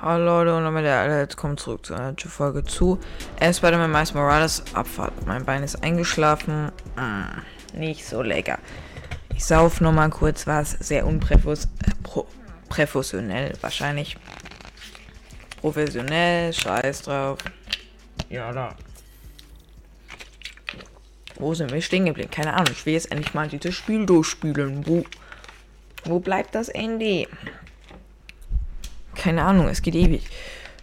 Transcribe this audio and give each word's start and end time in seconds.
Hallo 0.00 0.44
Leute 0.44 0.56
und 0.56 0.62
damit 0.62 0.86
alle, 0.86 1.22
jetzt 1.22 1.36
kommt 1.36 1.58
zurück 1.58 1.84
zu 1.84 1.92
einer 1.92 2.14
Folge 2.16 2.62
zu 2.62 3.00
äh, 3.40 3.52
Spider-Man 3.52 3.90
Miles 3.90 4.14
Morales 4.14 4.62
Abfahrt. 4.72 5.26
Mein 5.26 5.44
Bein 5.44 5.64
ist 5.64 5.82
eingeschlafen. 5.82 6.70
Mm, 6.94 7.24
nicht 7.76 8.06
so 8.06 8.22
lecker. 8.22 8.60
Ich 9.34 9.44
sauf 9.44 9.80
noch 9.80 9.90
mal 9.90 10.08
kurz 10.10 10.46
was. 10.46 10.70
Sehr 10.70 11.04
unprofessionell 11.04 13.54
wahrscheinlich. 13.60 14.16
Professionell, 15.60 16.52
scheiß 16.52 17.02
drauf. 17.02 17.38
Ja, 18.30 18.52
da. 18.52 18.76
Wo 21.40 21.54
sind 21.54 21.72
wir 21.72 21.82
stehen 21.82 22.04
geblieben? 22.04 22.30
Keine 22.30 22.54
Ahnung. 22.54 22.68
Ich 22.70 22.86
will 22.86 22.92
jetzt 22.92 23.10
endlich 23.10 23.34
mal 23.34 23.48
dieses 23.48 23.74
Spiel 23.74 24.06
durchspielen. 24.06 24.86
Wo, 24.86 25.04
wo 26.04 26.20
bleibt 26.20 26.54
das 26.54 26.68
Ende? 26.68 27.26
Keine 29.18 29.44
Ahnung, 29.44 29.68
es 29.68 29.82
geht 29.82 29.96
ewig. 29.96 30.24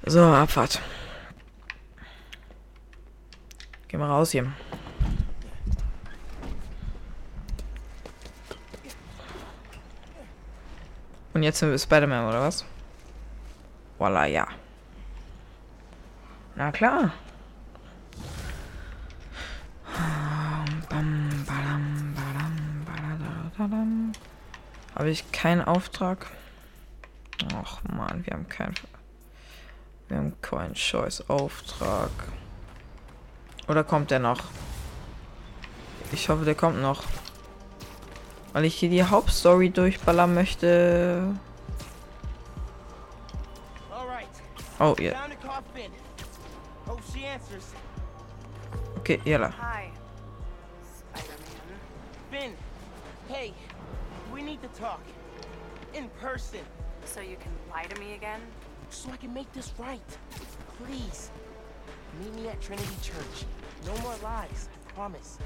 So, 0.05 0.21
Abfahrt. 0.21 0.81
Geh 3.87 3.97
mal 3.97 4.09
raus 4.09 4.31
hier. 4.31 4.51
Und 11.33 11.43
jetzt 11.43 11.59
sind 11.59 11.71
wir 11.71 11.79
Spider-Man, 11.79 12.27
oder 12.27 12.41
was? 12.41 12.65
Voila, 13.97 14.25
ja. 14.25 14.47
Na 16.55 16.71
klar. 16.71 17.13
Habe 24.95 25.09
ich 25.09 25.31
keinen 25.31 25.61
Auftrag? 25.61 26.27
Ach 27.53 27.81
man, 27.83 28.25
wir 28.25 28.33
haben 28.33 28.47
keinen. 28.47 28.75
Wir 30.07 30.17
haben 30.17 30.39
keinen 30.41 30.75
scheiß 30.75 31.29
Auftrag. 31.29 32.11
Oder 33.67 33.83
kommt 33.83 34.11
der 34.11 34.19
noch? 34.19 34.43
Ich 36.11 36.29
hoffe, 36.29 36.45
der 36.45 36.55
kommt 36.55 36.79
noch. 36.81 37.03
Weil 38.53 38.65
ich 38.65 38.75
hier 38.75 38.89
die 38.89 39.03
Hauptstory 39.03 39.69
durchballern 39.71 40.33
möchte. 40.33 41.35
Oh, 44.79 44.95
ja. 44.99 45.13
Okay, 48.97 49.19
yalla. 49.23 49.51
Hey, 53.27 53.53
we 54.31 54.41
need 54.41 54.61
to 54.61 54.67
talk. 54.79 54.99
In 55.93 56.09
person. 56.21 56.59
So 57.05 57.21
you 57.21 57.37
can 57.37 57.51
lie 57.71 57.85
to 57.85 57.99
me 57.99 58.13
again? 58.15 58.41
So 58.89 59.09
I 59.11 59.17
can 59.17 59.33
make 59.33 59.51
this 59.53 59.71
right. 59.77 60.01
Please. 60.83 61.29
Meet 62.21 62.35
me 62.35 62.47
at 62.49 62.61
Trinity 62.61 62.95
Church. 63.01 63.45
No 63.85 63.95
more 64.01 64.15
lies. 64.23 64.69
I 64.87 64.91
promise. 64.91 65.37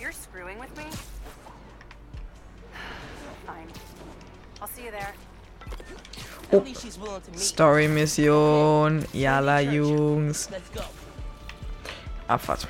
You're 0.00 0.12
screwing 0.12 0.58
with 0.58 0.76
me? 0.76 0.84
Fine. 3.46 3.68
I'll 4.60 4.68
see 4.68 4.84
you 4.84 4.90
there. 4.90 5.14
Oh. 6.52 6.62
Story 7.36 7.88
Mission. 7.88 9.02
Jalla 9.12 9.62
Jungs. 9.62 10.48
Abfahrt. 12.28 12.66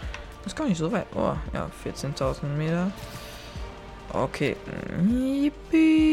Ist 0.47 0.57
gar 0.57 0.67
nicht 0.67 0.79
so 0.79 0.91
weit. 0.93 1.07
Oh, 1.15 1.37
ja, 1.53 1.71
14.000 1.85 2.45
Meter. 2.57 2.91
Okay. 4.13 4.57
Mm, 4.99 5.45
Yippie. 5.45 6.04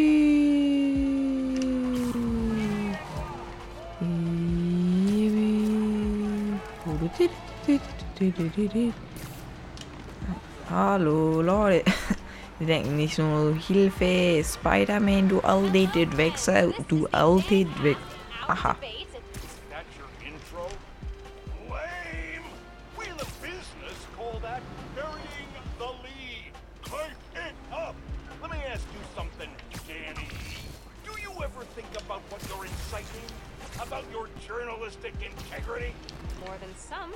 Hallo 10.70 11.42
Leute. 11.42 11.84
Die 12.60 12.66
denken 12.66 12.96
nicht 12.96 13.18
nur 13.18 13.56
Hilfe, 13.56 14.44
Spider-Man, 14.44 15.30
du 15.30 15.40
alter 15.40 16.18
Wechsel, 16.18 16.74
du 16.88 17.08
alter 17.12 17.66
Weg. 17.82 17.98
Aha. 18.48 18.76
More 36.92 37.00
than 37.00 37.12
some. 37.12 37.14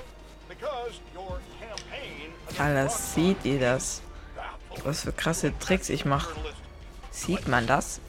Because 0.47 0.99
your 1.13 1.39
campaign 1.59 2.31
Alles 2.59 3.13
sieht 3.13 3.43
ihr 3.45 3.59
das? 3.59 4.01
Was 4.83 5.01
für 5.01 5.11
krasse 5.11 5.57
Tricks 5.59 5.89
ich 5.89 6.05
mache. 6.05 6.35
Sieht 7.11 7.47
man 7.47 7.65
das? 7.67 7.99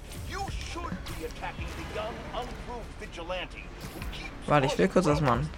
Warte, 4.47 4.66
ich 4.66 4.78
will 4.78 4.88
kurz 4.88 5.06
was 5.06 5.21
machen. 5.21 5.49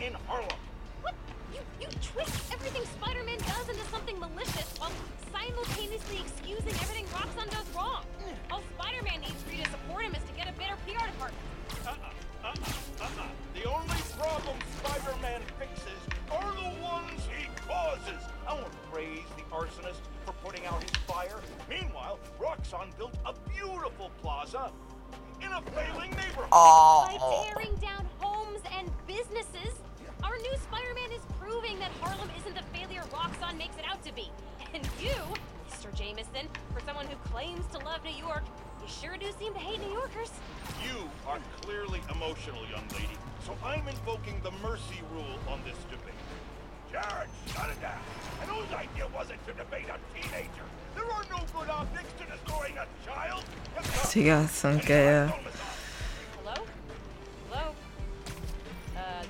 Arsonist 19.59 20.01
for 20.25 20.33
putting 20.45 20.65
out 20.67 20.83
his 20.83 20.91
fire. 21.07 21.41
Meanwhile, 21.69 22.19
Roxxon 22.41 22.97
built 22.97 23.15
a 23.27 23.35
beautiful 23.51 24.11
plaza 24.23 24.71
in 25.41 25.51
a 25.53 25.63
failing 25.73 26.11
neighborhood. 26.11 26.49
Oh. 26.53 27.07
By 27.09 27.51
tearing 27.51 27.75
down 27.77 28.07
homes 28.19 28.61
and 28.77 28.91
businesses, 29.07 29.75
our 30.23 30.37
new 30.39 30.57
Spider-Man 30.57 31.13
is 31.13 31.23
proving 31.41 31.79
that 31.79 31.91
Harlem 32.01 32.29
isn't 32.39 32.55
the 32.55 32.63
failure 32.77 33.03
Roxxon 33.13 33.57
makes 33.57 33.77
it 33.77 33.85
out 33.91 34.03
to 34.05 34.15
be. 34.15 34.31
And 34.75 34.89
you, 35.01 35.17
Mr. 35.71 35.95
Jameson, 35.95 36.49
for 36.73 36.81
someone 36.81 37.07
who 37.07 37.17
claims 37.31 37.67
to 37.73 37.79
love 37.79 38.05
New 38.05 38.17
York, 38.17 38.45
you 38.81 38.89
sure 38.89 39.17
do 39.17 39.27
seem 39.39 39.53
to 39.55 39.61
hate 39.61 39.81
New 39.81 39.93
Yorkers. 39.93 40.31
You 40.85 41.09
are 41.27 41.39
clearly 41.63 42.01
emotional, 42.11 42.61
young 42.71 42.87
lady, 42.95 43.17
so 43.45 43.57
I'm 43.65 43.87
invoking 43.89 44.41
the 44.43 44.51
mercy 44.63 45.03
rule 45.15 45.39
on 45.49 45.61
this 45.65 45.79
debate. 45.91 45.98
Jared, 46.93 47.29
shut 47.53 47.69
it 47.71 47.81
down. 47.83 48.01
And 48.41 48.51
whose 48.51 48.73
idea 48.73 49.07
was 49.15 49.29
it 49.31 49.39
to 49.47 49.53
debate 49.53 49.87
a 49.93 49.99
teenager? 50.15 50.67
There 50.95 51.05
are 51.05 51.25
no 51.31 51.45
good 51.53 51.69
optics 51.69 52.13
to 52.19 52.25
destroying 52.25 52.75
a 52.79 52.87
child. 53.07 53.45
Digga, 54.09 54.49
so 54.49 54.79
geil. 54.79 55.29
Hello? 56.43 56.65
Hello? 57.51 57.75
Uh, 58.97 59.23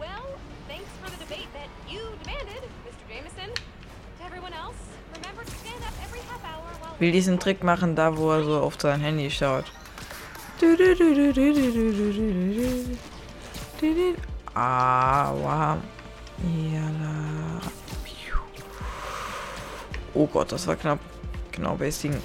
well, 0.00 0.26
thanks 0.66 0.90
for 1.02 1.10
the 1.10 1.24
debate 1.24 1.48
that 1.52 1.68
you 1.88 2.00
demanded, 2.22 2.62
Mr. 2.86 3.04
Jameson. 3.08 3.50
To 4.18 4.24
everyone 4.24 4.54
else, 4.54 4.80
remember 5.14 5.44
to 5.44 5.50
stand 5.50 5.82
up 5.84 5.92
every 6.02 6.20
half 6.20 6.42
hour 6.44 6.64
while... 6.80 6.96
Will 6.98 7.12
diesen 7.12 7.38
Trick 7.38 7.62
machen, 7.62 7.94
da 7.94 8.16
wo 8.16 8.30
er 8.32 8.44
so 8.44 8.60
auf 8.62 8.76
sein 8.80 9.00
Handy 9.00 9.30
schaut. 9.30 9.66
Ah, 14.54 15.32
Jala. 16.42 17.60
Oh 20.14 20.26
Gott, 20.26 20.52
das 20.52 20.66
war 20.66 20.76
knapp. 20.76 21.00
Genau, 21.52 21.74
Basing. 21.76 22.20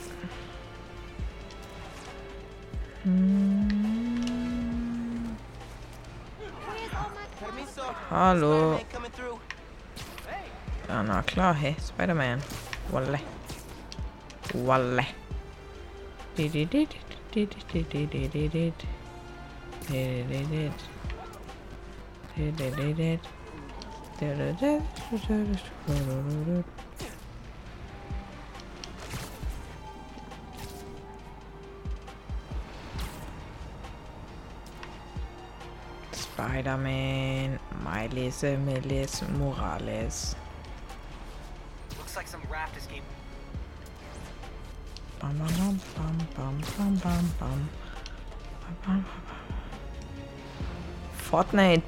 Hm. 3.03 3.74
Hallo. 8.10 8.80
Ja, 10.88 11.04
na 11.04 11.24
klar, 11.24 11.54
hey, 11.56 11.75
Spider-Man. 11.80 12.42
Walle. 12.92 13.19
Walle. 14.54 15.06
Spider-Man, 36.12 37.60
Miles, 37.84 38.44
Miles, 38.44 39.24
Morales. 39.38 40.36
Looks 41.98 42.16
like 42.16 42.28
bam, 42.28 42.42
raft 42.50 42.78
escape. 42.78 43.04
Bam, 45.20 45.38
bam, 45.38 45.80
bam, 45.96 46.18
bam, 46.36 46.62
bam, 46.78 46.96
bam, 46.98 47.31
bam, 47.40 47.70
bam. 48.86 49.06
Fortnite. 51.18 51.84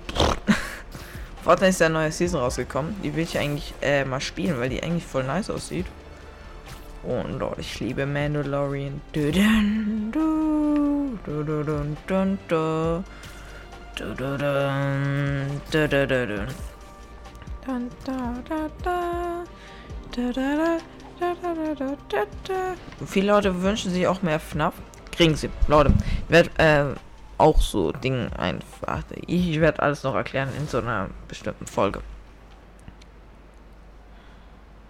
Fortnite 1.46 1.70
ist 1.70 1.80
ja 1.80 1.88
neue 1.90 2.12
Season 2.12 2.42
rausgekommen. 2.42 2.96
Die 3.04 3.16
will 3.16 3.22
ich 3.22 3.38
eigentlich 3.38 3.76
äh, 3.80 4.04
mal 4.04 4.20
spielen, 4.20 4.60
weil 4.60 4.70
die 4.70 4.82
eigentlich 4.82 5.06
voll 5.06 5.24
nice 5.24 5.52
aussieht. 5.52 5.86
Und 7.04 7.38
Lord, 7.38 7.60
ich 7.60 7.80
liebe 7.80 8.08
Mandalorian. 8.08 9.00
Da. 9.14 9.22
Viele 23.06 23.28
Leute 23.28 23.62
wünschen 23.62 23.92
sich 23.92 24.08
auch 24.08 24.24
mehr 24.24 24.40
FNAF. 24.40 24.74
Kriegen 25.12 25.36
sie. 25.36 25.52
Leute, 25.68 25.94
ich 26.26 26.32
werde 26.32 26.50
äh, 26.58 26.86
auch 27.38 27.62
so 27.62 27.92
Dinge 27.92 28.38
einfach. 28.38 29.04
Ich 29.28 29.60
werde 29.60 29.82
alles 29.82 30.04
noch 30.04 30.16
erklären 30.16 30.50
in 30.56 30.68
so 30.68 30.80
einer 30.80 31.10
bestimmten 31.28 31.68
Folge. 31.68 32.02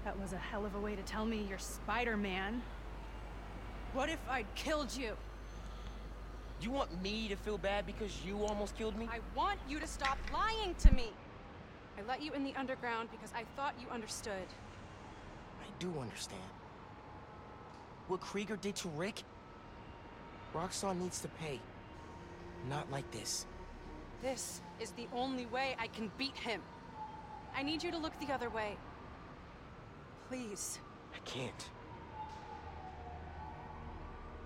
That 0.04 0.20
was 0.20 0.34
a 0.34 0.38
hell 0.38 0.66
of 0.66 0.76
a 0.76 0.80
way 0.80 0.96
to 0.96 1.02
tell 1.04 1.26
me 1.26 1.38
you're 1.38 1.60
Spider-Man. 1.60 2.62
What 3.94 4.10
if 4.10 4.20
I'd 4.30 4.46
killed 4.56 4.96
you? 4.96 5.16
Do 6.60 6.66
you 6.66 6.72
want 6.72 7.02
me 7.02 7.28
to 7.28 7.36
feel 7.36 7.58
bad 7.58 7.86
because 7.86 8.14
you 8.26 8.44
almost 8.46 8.78
killed 8.78 8.98
me? 8.98 9.10
I 9.12 9.20
want 9.36 9.60
you 9.68 9.80
to 9.80 9.88
stop 9.88 10.18
lying 10.34 10.76
to 10.76 10.94
me. 10.94 11.12
I 11.98 12.02
let 12.08 12.22
you 12.22 12.34
in 12.34 12.44
the 12.44 12.54
underground 12.56 13.10
because 13.12 13.32
I 13.34 13.44
thought 13.56 13.74
you 13.80 13.88
understood. 13.90 14.48
I 15.62 15.68
do 15.80 15.94
understand. 16.00 16.42
What 18.08 18.22
Krieger 18.22 18.56
did 18.56 18.76
to 18.78 18.90
Rick? 18.90 19.24
Roxxon 20.54 21.00
needs 21.00 21.20
to 21.22 21.28
pay. 21.28 21.60
Not 22.70 22.90
like 22.92 23.10
this. 23.12 23.46
This 24.22 24.62
is 24.80 24.92
the 24.92 25.08
only 25.14 25.46
way 25.46 25.76
I 25.80 25.88
can 25.88 26.12
beat 26.18 26.36
him. 26.36 26.62
I 27.56 27.64
need 27.64 27.84
you 27.84 27.92
to 27.92 27.98
look 27.98 28.14
the 28.20 28.34
other 28.34 28.50
way. 28.50 28.76
Please. 30.28 30.80
I 31.14 31.20
can't. 31.26 31.70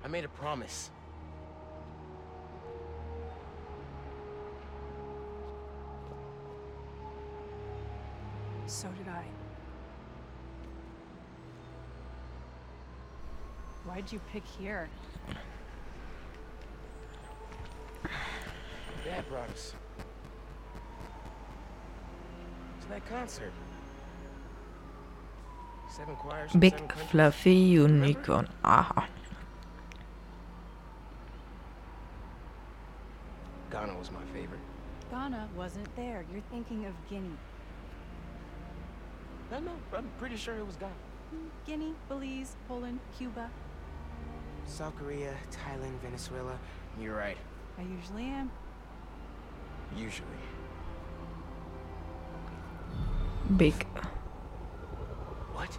I 0.04 0.08
made 0.08 0.26
a 0.26 0.30
promise. 0.30 0.92
So 8.68 8.88
did 8.98 9.08
I. 9.08 9.24
Why'd 13.86 14.12
you 14.12 14.20
pick 14.32 14.46
here? 14.46 14.90
Dad 19.10 19.28
brought 19.28 19.50
us. 19.50 19.74
To 22.82 22.90
that 22.90 23.10
concert. 23.10 23.52
Seven 25.90 26.16
choirs 26.16 26.52
Big 26.54 26.74
seven. 26.74 27.08
Fluffy 27.08 27.56
Unicorn. 27.56 28.48
Aha. 28.64 29.08
Ghana 33.72 33.98
was 33.98 34.12
my 34.12 34.24
favorite. 34.32 34.60
Ghana 35.10 35.50
wasn't 35.58 35.96
there. 35.96 36.24
You're 36.32 36.44
thinking 36.52 36.86
of 36.86 36.94
Guinea. 37.10 37.38
No, 39.50 39.60
no, 39.60 39.72
I'm 39.98 40.08
pretty 40.20 40.38
sure 40.38 40.56
it 40.56 40.66
was 40.66 40.76
Ghana. 40.76 40.94
Guinea, 41.66 41.96
Belize, 42.08 42.56
Poland, 42.68 43.00
Cuba. 43.18 43.50
South 44.68 44.96
Korea, 44.98 45.34
Thailand, 45.52 46.00
Venezuela. 46.04 46.60
You're 47.00 47.16
right. 47.16 47.38
I 47.80 47.82
usually 47.82 48.26
am. 48.26 48.52
Usually. 49.96 50.26
Big. 53.58 53.74
What? 55.54 55.70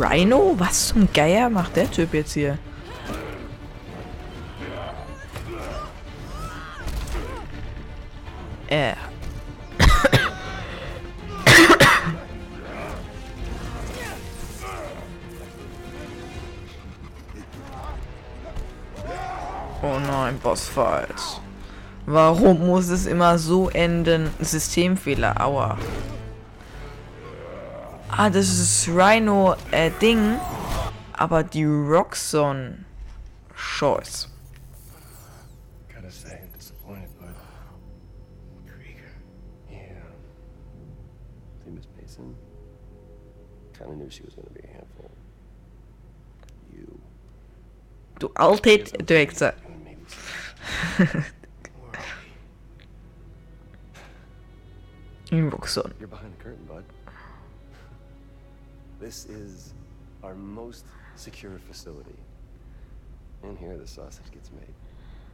Rhino? 0.00 0.54
Was 0.58 0.88
zum 0.88 1.12
Geier 1.12 1.50
macht 1.50 1.76
der 1.76 1.90
Typ 1.90 2.14
jetzt 2.14 2.32
hier? 2.32 2.58
Bossfight. 20.58 21.40
Warum 22.06 22.66
muss 22.66 22.88
es 22.88 23.06
immer 23.06 23.38
so 23.38 23.68
enden? 23.68 24.30
Systemfehler, 24.40 25.40
aua. 25.40 25.78
Ah, 28.08 28.30
das 28.30 28.48
ist 28.48 28.88
Rhino 28.88 29.54
äh, 29.70 29.90
Ding. 30.00 30.38
Aber 31.12 31.44
die 31.44 31.64
Roxon 31.64 32.84
Choice. 33.54 34.28
Gotta 35.92 36.10
say, 36.10 36.40
I'm 36.42 36.56
disappointed, 36.56 37.08
but 37.18 37.34
Krieger. 38.66 39.10
Yeah. 39.70 39.78
See, 41.64 41.70
Miss 41.70 41.86
Mason. 42.00 42.34
Kinda 43.76 43.94
knew 43.96 44.10
she 44.10 44.22
was 44.22 44.34
gonna 44.34 44.50
be 44.50 44.60
a 44.64 44.72
handful. 44.72 45.10
You. 46.72 47.00
Du 48.20 48.30
Altheit, 48.34 48.92
du 49.08 49.14
Roxon. 55.30 55.92
You're 55.98 56.08
behind 56.08 56.32
the 56.38 56.42
curtain, 56.42 56.64
bud. 56.66 56.84
This 59.00 59.26
is 59.26 59.74
our 60.22 60.34
most 60.34 60.84
secure 61.16 61.58
facility. 61.68 62.16
And 63.42 63.58
here 63.58 63.76
the 63.76 63.86
sausage 63.86 64.30
gets 64.32 64.50
made. 64.50 64.74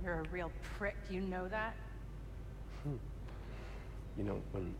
You're 0.02 0.20
a 0.20 0.28
real 0.30 0.50
prick, 0.76 0.96
you 1.10 1.20
know 1.20 1.48
that? 1.48 1.74
Hmm. 2.82 2.96
You 4.18 4.24
know, 4.24 4.40
when 4.52 4.74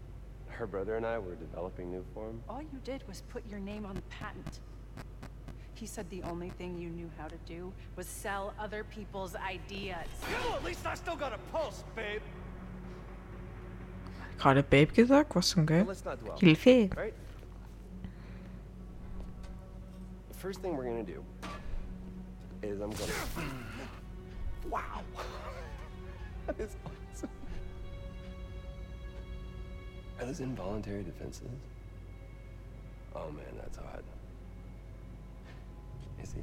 her 0.48 0.66
brother 0.66 0.96
and 0.96 1.06
I 1.06 1.18
were 1.18 1.34
developing 1.34 1.90
new 1.90 2.04
form, 2.12 2.42
All 2.48 2.60
you 2.60 2.80
did 2.84 3.06
was 3.08 3.22
put 3.28 3.46
your 3.48 3.60
name 3.60 3.86
on 3.86 3.94
the 3.94 4.02
patent. 4.02 4.60
He 5.74 5.86
said 5.86 6.08
the 6.08 6.22
only 6.22 6.50
thing 6.50 6.78
you 6.78 6.88
knew 6.88 7.10
how 7.18 7.26
to 7.26 7.36
do 7.46 7.72
was 7.96 8.06
sell 8.06 8.54
other 8.58 8.84
people's 8.84 9.34
ideas. 9.34 10.06
Well, 10.44 10.54
at 10.54 10.64
least 10.64 10.86
I 10.86 10.94
still 10.94 11.16
got 11.16 11.32
a 11.32 11.38
pulse, 11.52 11.82
babe. 11.96 12.22
Gerade 14.38 14.62
Babe 14.62 14.92
gesagt? 14.92 15.34
Was 15.34 15.46
zum 15.48 15.64
but 15.64 15.74
Geil? 15.74 15.84
let's 15.86 16.04
not 16.04 16.20
dwell. 16.20 16.36
Hilfe. 16.38 16.96
Right? 16.96 17.14
The 20.28 20.34
first 20.34 20.60
thing 20.60 20.76
we're 20.76 20.84
gonna 20.84 21.02
do 21.02 21.24
is 22.62 22.80
I'm 22.80 22.90
gonna. 22.90 23.12
wow! 24.70 25.00
that 26.46 26.60
is 26.60 26.76
awesome. 26.84 27.30
Are 30.18 30.26
those 30.26 30.40
involuntary 30.40 31.02
defenses? 31.02 31.48
Oh 33.14 33.30
man, 33.30 33.44
that's 33.56 33.78
hot. 33.78 34.02
See, 36.24 36.40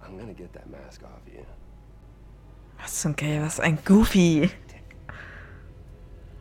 I'm 0.00 0.16
gonna 0.16 0.32
get 0.32 0.52
that 0.52 0.70
mask 0.70 1.02
off 1.02 1.22
you. 1.26 1.44
Was 2.80 2.92
zum 2.92 3.14
Geil? 3.14 3.42
Was 3.42 3.58
ein 3.58 3.78
Goofy. 3.84 4.50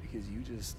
Because 0.01 0.29
you 0.29 0.41
just 0.41 0.77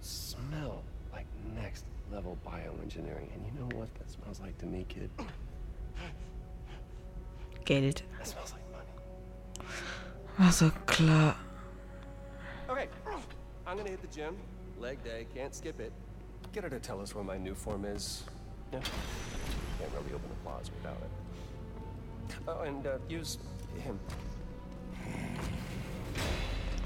smell 0.00 0.82
like 1.12 1.26
next 1.54 1.84
level 2.12 2.38
bioengineering. 2.46 3.32
And 3.34 3.44
you 3.44 3.52
know 3.58 3.68
what 3.76 3.92
that 3.96 4.08
smells 4.08 4.40
like 4.40 4.56
to 4.58 4.66
me, 4.66 4.86
kid? 4.88 5.10
Geld. 7.64 8.02
That 8.18 8.26
smells 8.26 8.52
like 8.52 8.62
money. 8.72 9.68
Also 10.38 10.70
klar. 10.86 11.36
Okay, 12.70 12.88
I'm 13.66 13.76
gonna 13.76 13.90
hit 13.90 14.00
the 14.00 14.08
gym. 14.16 14.36
Leg 14.78 15.02
day, 15.02 15.26
can't 15.34 15.54
skip 15.54 15.80
it. 15.80 15.92
Get 16.52 16.62
her 16.62 16.70
to 16.70 16.78
tell 16.78 17.00
us 17.00 17.14
where 17.14 17.24
my 17.24 17.36
new 17.36 17.54
form 17.54 17.84
is. 17.84 18.22
Yeah. 18.72 18.80
Can't 19.98 20.10
really 20.12 20.20
open 20.20 20.30
the 20.30 20.36
plaza 20.48 20.70
without 20.76 20.96
it. 21.02 21.10
Oh, 22.46 22.60
and 22.62 22.86
uh, 22.86 22.98
use 23.08 23.38
him. 23.78 23.98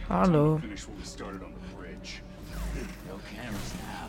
Hallo. 0.09 0.59
Finish 0.59 0.89
what 0.89 0.97
we 0.97 1.05
started 1.05 1.43
on 1.43 1.53
the 1.53 1.77
bridge. 1.77 2.23
No 3.07 3.19
cameras 3.29 3.75
now. 3.85 4.09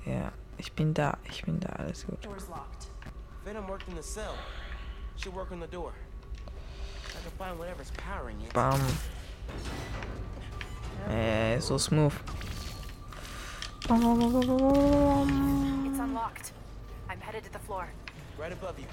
Ja, 0.05 0.31
ich 0.57 0.71
bin 0.73 0.93
da. 0.93 1.17
Ich 1.25 1.43
bin 1.43 1.59
da. 1.59 1.69
Alles 1.69 2.05
gut. 2.05 2.25
Door's 2.25 2.47
locked. 2.47 2.87
Venom 3.43 3.67
worked 3.67 3.87
in 3.87 3.95
the 3.95 4.03
cell. 4.03 4.33
Should 5.17 5.35
work 5.35 5.51
on 5.51 5.59
the 5.59 5.67
door. 5.67 5.93
I 7.29 7.31
can 7.31 7.37
find 7.37 7.59
whatever's 7.59 7.91
powering 7.91 8.41
it. 8.41 8.53
Bam. 8.53 8.81
Äh, 11.09 11.61
so 11.61 11.77
smooth. 11.77 12.13
It's 13.83 13.89
unlocked. 15.99 16.53
I'm 17.07 17.19
headed 17.21 17.43
to 17.43 17.53
the 17.53 17.59
floor. 17.59 17.87
Right 18.37 18.51
above 18.51 18.79
you. 18.79 18.85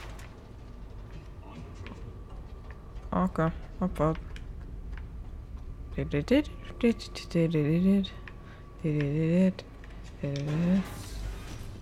Okay, 3.12 3.50
Abfahrt. 3.80 4.16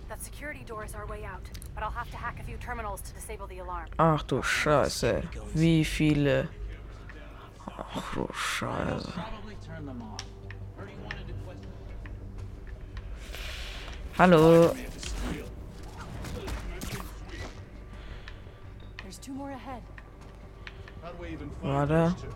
That 0.07 0.21
security 0.21 0.63
door 0.65 0.85
is 0.85 0.95
our 0.95 1.05
way 1.07 1.25
out, 1.25 1.49
but 1.75 1.83
I'll 1.83 1.91
have 1.91 2.09
to 2.11 2.17
hack 2.17 2.39
a 2.39 2.43
few 2.43 2.57
terminals 2.57 3.01
to 3.01 3.13
disable 3.13 3.47
the 3.47 3.59
alarm. 3.59 3.87
Ach 3.99 4.23
du 4.23 4.41
Scheiße. 4.41 5.23
Wie 5.53 5.83
viele? 5.83 6.47
Ach 7.67 8.13
du 8.13 8.27
Scheiße. 8.33 9.11
Hallo. 14.17 14.73
There's 19.03 19.17
two 19.17 19.33
more 19.33 19.51
ahead. 19.51 19.81
How 21.03 21.11
do 21.11 21.17
we 21.21 21.27
even 21.29 21.51
War 21.61 21.85
find 21.85 21.89
da? 21.89 22.09
those 22.09 22.21
two? 22.21 22.27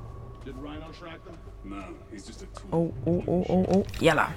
Did 0.46 0.56
Rhino 0.58 0.92
track 0.92 1.24
them? 1.26 1.38
No, 1.64 1.84
he's 2.12 2.26
just 2.26 2.42
a 2.42 2.46
tool. 2.48 2.70
Oh, 2.74 3.10
oh, 3.10 3.24
oh, 3.28 3.46
oh, 3.50 3.66
oh. 3.70 3.84
Jalla. 4.02 4.32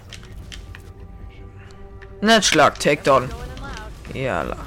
Netzschlag, 2.21 2.78
Takedown. 2.78 3.28
Jalla. 4.14 4.59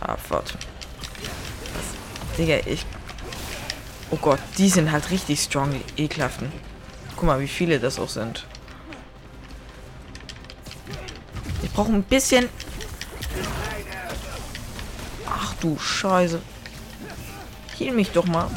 Abfahrt. 0.00 0.56
Digga, 2.36 2.58
ich... 2.66 2.84
Oh 4.10 4.16
Gott, 4.16 4.40
die 4.58 4.68
sind 4.68 4.90
halt 4.92 5.10
richtig 5.10 5.40
strong, 5.40 5.80
ekelhaften. 5.96 6.52
Guck 7.16 7.24
mal, 7.24 7.40
wie 7.40 7.48
viele 7.48 7.78
das 7.78 7.98
auch 7.98 8.08
sind. 8.08 8.46
Ich 11.62 11.70
brauche 11.72 11.92
ein 11.92 12.02
bisschen... 12.02 12.48
Ach 15.26 15.54
du 15.60 15.78
Scheiße. 15.78 16.40
Heal 17.78 17.94
mich 17.94 18.10
doch 18.10 18.26
mal. 18.26 18.50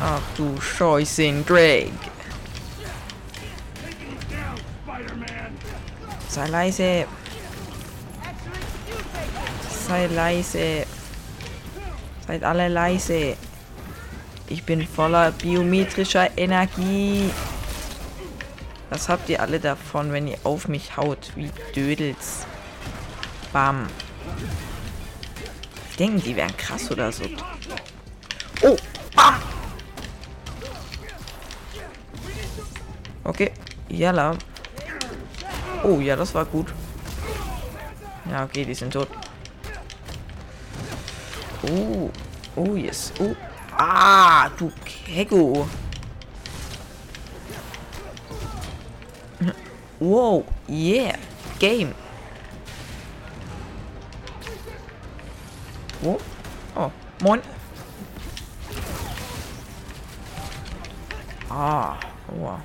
Ach 0.00 0.20
du 0.36 0.60
Scheiße, 0.60 1.42
Greg. 1.46 1.92
Sei 6.36 6.48
leise. 6.48 7.06
Sei 9.88 10.06
leise. 10.08 10.86
Seid 12.26 12.44
alle 12.44 12.68
leise. 12.68 13.38
Ich 14.46 14.62
bin 14.64 14.86
voller 14.86 15.32
biometrischer 15.32 16.36
Energie. 16.36 17.30
Was 18.90 19.08
habt 19.08 19.30
ihr 19.30 19.40
alle 19.40 19.60
davon, 19.60 20.12
wenn 20.12 20.28
ihr 20.28 20.36
auf 20.44 20.68
mich 20.68 20.98
haut? 20.98 21.32
Wie 21.36 21.50
Dödels. 21.74 22.44
Bam. 23.54 23.86
Die 25.92 25.96
denken, 25.96 26.20
die 26.20 26.36
wären 26.36 26.54
krass 26.58 26.90
oder 26.90 27.10
so. 27.10 27.24
Oh, 28.60 28.76
bam. 29.14 29.36
Okay, 33.24 33.52
jalla. 33.88 34.36
Oh, 35.82 36.00
ja, 36.00 36.16
das 36.16 36.34
war 36.34 36.44
gut. 36.44 36.72
Ja, 38.30 38.44
okay, 38.44 38.64
die 38.64 38.74
sind 38.74 38.92
tot. 38.92 39.08
Oh, 41.62 42.10
oh, 42.56 42.74
yes. 42.74 43.12
Oh, 43.20 43.34
ah, 43.76 44.48
du 44.50 44.72
Kego. 44.84 45.66
Wow, 49.98 50.44
yeah, 50.68 51.16
Game. 51.58 51.94
Wo? 56.02 56.18
Oh, 56.74 56.90
moin. 57.22 57.40
Ah, 61.48 61.96
wow. 62.28 62.60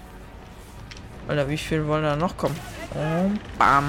Alter, 1.31 1.47
wie 1.47 1.57
viel 1.57 1.87
wollen 1.87 2.03
da 2.03 2.17
noch 2.17 2.35
kommen? 2.35 2.59
Und 2.93 3.39
bam. 3.57 3.85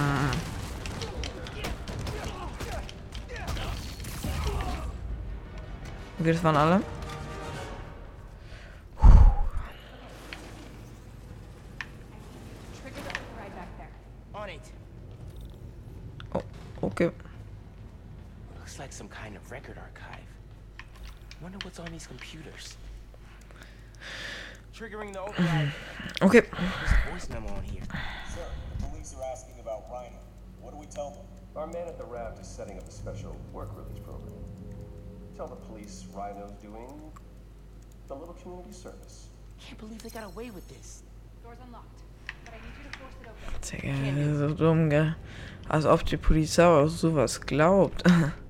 Okay, 6.20 6.32
das 6.32 6.44
waren 6.44 6.56
alle. 6.56 6.82
It. 14.48 14.72
Oh, 16.34 16.42
okay. 16.82 17.10
Looks 18.58 18.78
like 18.78 18.92
some 18.92 19.08
kind 19.08 19.36
of 19.36 19.50
record 19.50 19.78
archive. 19.78 20.26
Wonder 21.40 21.58
what's 21.64 21.80
on 21.80 21.86
these 21.90 22.06
computers. 22.06 22.76
Triggering 24.82 25.12
the 25.12 25.20
override. 25.20 25.72
Okay. 26.22 26.40
There's 26.40 26.92
a 27.06 27.10
voice 27.10 27.28
memo 27.28 27.48
on 27.54 27.62
here. 27.62 27.82
Sir, 28.34 28.42
the 28.78 28.86
police 28.86 29.14
are 29.16 29.22
asking 29.30 29.60
about 29.60 29.84
Rhino. 29.88 30.18
What 30.60 30.72
do 30.72 30.76
we 30.76 30.86
tell 30.86 31.10
them? 31.10 31.22
Our 31.54 31.68
man 31.68 31.86
at 31.86 31.98
the 31.98 32.04
raft 32.04 32.40
is 32.40 32.48
setting 32.48 32.78
up 32.78 32.88
a 32.88 32.90
special 32.90 33.36
work 33.52 33.70
release 33.76 34.00
program. 34.02 34.34
Tell 35.36 35.46
the 35.46 35.54
police 35.54 36.04
Rhino's 36.12 36.50
doing 36.60 37.12
a 38.10 38.14
little 38.14 38.34
community 38.34 38.72
service. 38.72 39.28
Can't 39.60 39.78
believe 39.78 40.02
they 40.02 40.10
got 40.10 40.24
away 40.24 40.50
with 40.50 40.66
this. 40.68 41.04
Door's 41.44 41.58
unlocked, 41.64 42.02
but 42.44 42.52
I 42.52 42.56
need 42.56 42.74
you 42.82 42.90
to 42.90 42.98
force 42.98 43.14
it 43.22 43.28
open. 43.28 43.52
Digga, 43.62 44.16
das 44.16 44.32
ist 44.32 44.38
so 44.40 44.54
dumm, 44.54 44.90
gell? 44.90 45.14
Als 45.68 45.86
ob 45.86 46.04
die 46.04 46.16
Polizei 46.16 46.66
auch 46.66 46.88
sowas 46.88 47.40
glaubt. 47.40 48.02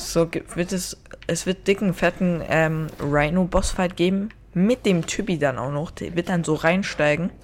So 0.00 0.28
wird 0.32 0.72
es, 0.72 0.96
es 1.26 1.44
wird 1.46 1.66
dicken, 1.66 1.92
fetten 1.94 2.42
ähm, 2.48 2.86
Rhino-Bossfight 3.00 3.96
geben. 3.96 4.30
Mit 4.54 4.86
dem 4.86 5.06
Typi 5.06 5.38
dann 5.38 5.58
auch 5.58 5.70
noch. 5.70 5.90
Der 5.92 6.16
wird 6.16 6.28
dann 6.28 6.42
so 6.42 6.54
reinsteigen. 6.54 7.30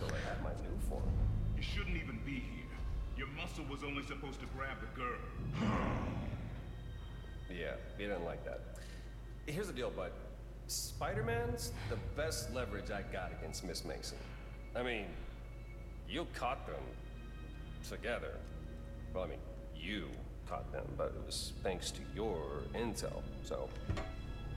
here's 9.46 9.68
the 9.68 9.72
deal, 9.72 9.90
bud. 9.90 10.10
Spider-Man's 10.68 11.72
the 11.88 11.96
best 12.16 12.52
leverage 12.52 12.90
I 12.90 13.02
got 13.12 13.30
against 13.38 13.64
Miss 13.64 13.84
Mason. 13.84 14.18
I 14.74 14.82
mean, 14.82 15.06
you 16.08 16.26
caught 16.34 16.66
them 16.66 16.82
together. 17.88 18.34
Well, 19.14 19.24
I 19.24 19.28
mean, 19.28 19.38
you 19.74 20.08
caught 20.48 20.70
them, 20.72 20.84
but 20.96 21.08
it 21.08 21.26
was 21.26 21.52
thanks 21.62 21.90
to 21.92 22.00
your 22.14 22.40
intel. 22.74 23.22
So 23.44 23.68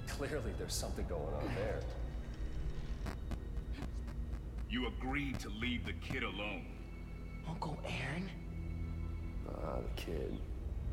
clearly 0.07 0.51
there's 0.57 0.73
something 0.73 1.05
going 1.07 1.33
on 1.33 1.49
there. 1.55 1.79
You 4.69 4.87
agreed 4.87 5.39
to 5.39 5.49
leave 5.49 5.85
the 5.85 5.93
kid 5.93 6.23
alone. 6.23 6.65
Uncle 7.47 7.77
Aaron? 7.85 8.29
Ah, 9.49 9.77
the 9.77 10.01
kid. 10.01 10.37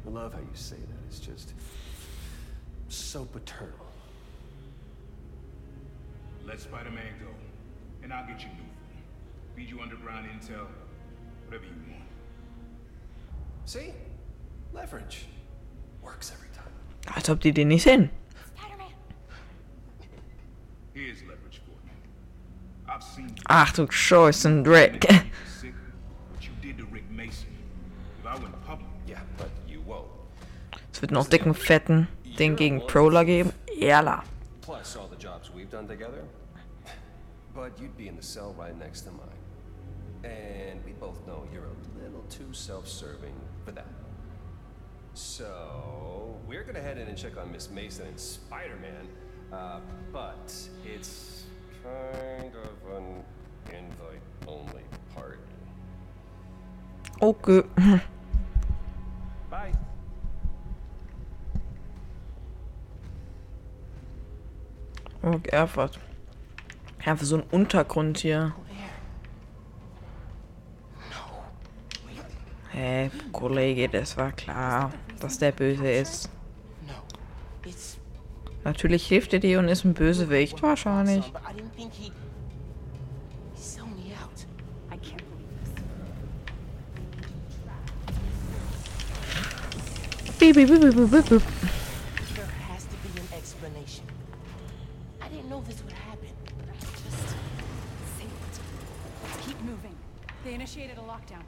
I 0.07 0.11
love 0.11 0.33
how 0.33 0.41
you 0.41 0.47
say 0.55 0.77
that. 0.77 1.07
It's 1.09 1.19
just 1.19 1.53
so 2.89 3.25
paternal. 3.25 3.75
Let 6.47 6.61
Spider-Man 6.61 7.15
go, 7.21 7.29
and 8.03 8.13
I'll 8.13 8.27
get 8.27 8.41
you 8.41 8.49
new. 8.49 8.55
food. 8.55 9.57
Feed 9.57 9.69
you 9.69 9.81
underground 9.81 10.29
intel, 10.29 10.67
whatever 11.47 11.65
you 11.65 11.73
want. 11.91 12.05
See? 13.65 13.93
Leverage. 14.73 15.27
Works 16.03 16.31
every 16.33 16.49
time. 16.55 17.15
Als 17.15 17.29
ob 17.31 17.41
die 17.41 17.53
den 17.53 17.69
nicht 17.69 17.83
sehen. 17.85 18.11
Spider-Man. 18.57 18.93
Here's 20.95 21.21
leverage 21.23 21.61
for 21.65 21.73
you. 21.85 22.89
I've 22.89 23.03
seen 23.03 23.29
you 23.29 23.43
Ach 23.47 23.73
du 23.73 23.87
Scheiße, 23.91 24.63
Drake. 24.63 25.07
sick, 25.61 25.75
what 26.33 26.43
you 26.45 26.51
did 26.63 26.79
to 26.79 26.85
Rick 26.93 27.11
Mason. 27.11 27.49
If 28.21 28.27
I 28.27 28.35
went 28.43 28.55
public, 28.67 28.89
Yeah, 29.07 29.21
but 29.39 29.51
you 29.69 29.81
won't. 29.87 30.09
Es 30.93 31.01
wird 31.01 31.13
noch 31.13 31.29
dicken, 31.29 31.55
fetten 31.55 32.09
Ding 32.39 32.57
gegen 32.57 32.87
Prowler 32.87 33.25
geben. 33.25 33.53
Jalla. 33.79 34.23
Plus 34.63 34.97
all 34.97 35.09
the 35.09 35.17
jobs 35.17 35.51
we've 35.55 35.71
done 35.71 35.87
together. 35.87 36.25
But 37.55 37.79
you'd 37.81 37.97
be 37.97 38.09
in 38.09 38.17
the 38.17 38.23
cell 38.23 38.55
right 38.59 38.77
next 38.79 39.03
to 39.03 39.11
mine. 39.11 39.31
And 40.25 40.85
we 40.85 40.93
both 40.93 41.25
know 41.27 41.45
you're 41.53 41.65
a 41.65 42.03
little 42.03 42.25
too 42.29 42.53
self-serving 42.53 43.33
for 43.65 43.73
that. 43.73 43.87
So, 45.17 46.37
we're 46.47 46.63
gonna 46.63 46.83
head 46.83 46.99
in 46.99 47.09
and 47.09 47.17
check 47.17 47.39
on 47.39 47.51
Miss 47.51 47.71
Mason 47.71 48.07
and 48.07 48.21
Spider-Man. 48.21 49.09
Uh, 49.51 49.81
but 50.13 50.53
it's 50.85 51.45
kind 51.83 52.53
of 52.55 52.97
an 52.97 53.25
invite-only 53.73 54.83
party. 55.15 55.39
Okay. 57.23 57.63
Bye. 59.51 59.73
Okay, 65.25 65.51
einfach. 65.57 65.93
Einfach 67.07 67.25
so 67.25 67.37
ein 67.37 67.45
Untergrund 67.53 68.19
hier. 68.19 68.55
Hä, 72.73 73.11
Kollege, 73.33 73.89
das 73.89 74.19
war 74.19 74.33
klar, 74.33 74.93
dass 75.21 75.39
der 75.39 75.53
böse 75.53 75.91
ist. 75.91 76.29
No. 76.87 76.95
It's 77.69 77.99
Natürlich 78.65 79.07
hilft 79.07 79.33
er 79.33 79.39
dir 79.39 79.61
und 79.61 79.69
ist 79.69 79.85
ein 79.85 79.95
Bösewicht, 79.95 80.61
wahrscheinlich. 80.61 81.25
Beep, 90.39 90.55
beep, 90.55 90.69
beep, 90.69 90.81
beep, 90.81 90.95
beep, 90.95 91.11
beep. 91.11 91.43
There 92.35 92.47
has 92.69 92.85
to 92.85 92.97
be 93.03 93.21
an 93.21 93.29
explanation. 93.39 94.05
I 95.23 95.29
didn't 95.29 95.49
know 95.49 95.63
this 95.63 95.83
would 95.83 95.93
happen. 95.93 96.29
Just 96.81 97.29
save 98.19 98.27
it. 98.27 98.61
Let's 99.25 99.47
keep 99.47 99.61
moving. 99.63 99.97
They 100.45 100.55
initiated 100.55 100.99
a 100.99 101.03
lockdown. 101.03 101.43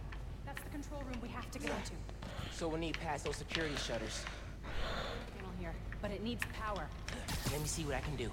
That's 0.46 0.62
the 0.62 0.70
control 0.70 1.02
room 1.02 1.18
we 1.20 1.28
have 1.28 1.50
to 1.50 1.58
get 1.58 1.70
into. 1.70 2.17
So 2.58 2.66
we'll 2.66 2.80
need 2.80 2.98
past 2.98 3.24
those 3.24 3.36
security 3.36 3.76
shutters. 3.76 4.24
Panel 5.36 5.52
here, 5.60 5.72
but 6.02 6.10
it 6.10 6.24
needs 6.24 6.42
power. 6.60 6.88
Let 7.52 7.60
me 7.60 7.68
see 7.68 7.84
what 7.84 7.94
I 7.94 8.00
can 8.00 8.16
do. 8.16 8.32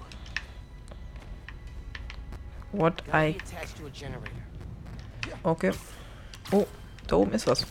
What 2.72 3.02
I... 3.12 3.32
be 3.32 3.38
attached 3.38 3.76
to 3.76 3.86
a 3.86 3.90
generator. 3.90 4.42
Okay. 5.44 5.70
Oh, 6.52 6.66
da 7.06 7.16
oben 7.16 7.34
ist 7.34 7.46
was. 7.46 7.64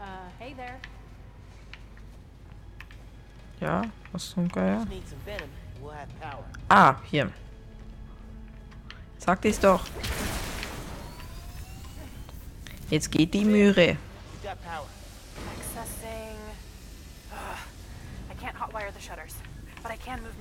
Uh, 0.00 0.04
hey 0.38 0.54
there. 0.56 0.78
Ja, 3.60 3.82
was 4.12 4.30
zum 4.30 4.46
Geier? 4.46 4.84
Need 4.84 5.08
some 5.08 5.18
venom, 5.26 5.50
we'll. 5.82 5.92
Ah, 6.70 7.00
hier. 7.10 7.32
Sagte 9.18 9.48
ich's 9.48 9.58
doch. 9.58 9.84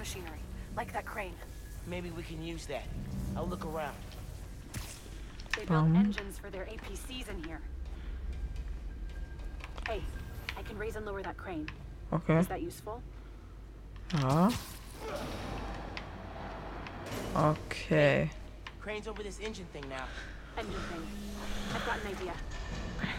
Machinery, 0.04 0.40
like 0.76 0.92
that 0.92 1.06
crane. 1.06 1.34
Maybe 1.88 2.12
we 2.12 2.24
can 2.24 2.44
use 2.44 2.66
that. 2.66 2.84
I'll 3.36 3.48
look 3.48 3.66
around. 3.66 3.96
They 5.56 5.66
built 5.66 5.88
engines 5.96 6.38
for 6.38 6.50
their 6.50 6.66
APCs 6.66 7.30
in 7.30 7.44
here. 7.46 7.62
Hey, 9.88 10.02
I 10.58 10.62
can 10.62 10.78
raise 10.78 10.96
and 10.98 11.06
lower 11.06 11.24
that 11.24 11.38
crane. 11.38 11.68
Okay. 12.12 12.38
Is 12.38 12.48
that 12.48 12.62
useful? 12.62 13.02
Ja. 14.14 14.52
Okay. 17.36 18.30
Crane's 18.82 19.08
over 19.08 19.24
this 19.24 19.40
engine 19.40 19.66
thing 19.74 19.86
now. 19.90 20.06
Engine 20.58 20.74
thing. 20.74 21.08
I've 21.74 21.86
got 21.86 22.00
an 22.02 22.08
idea. 22.08 22.34
Can 23.00 23.10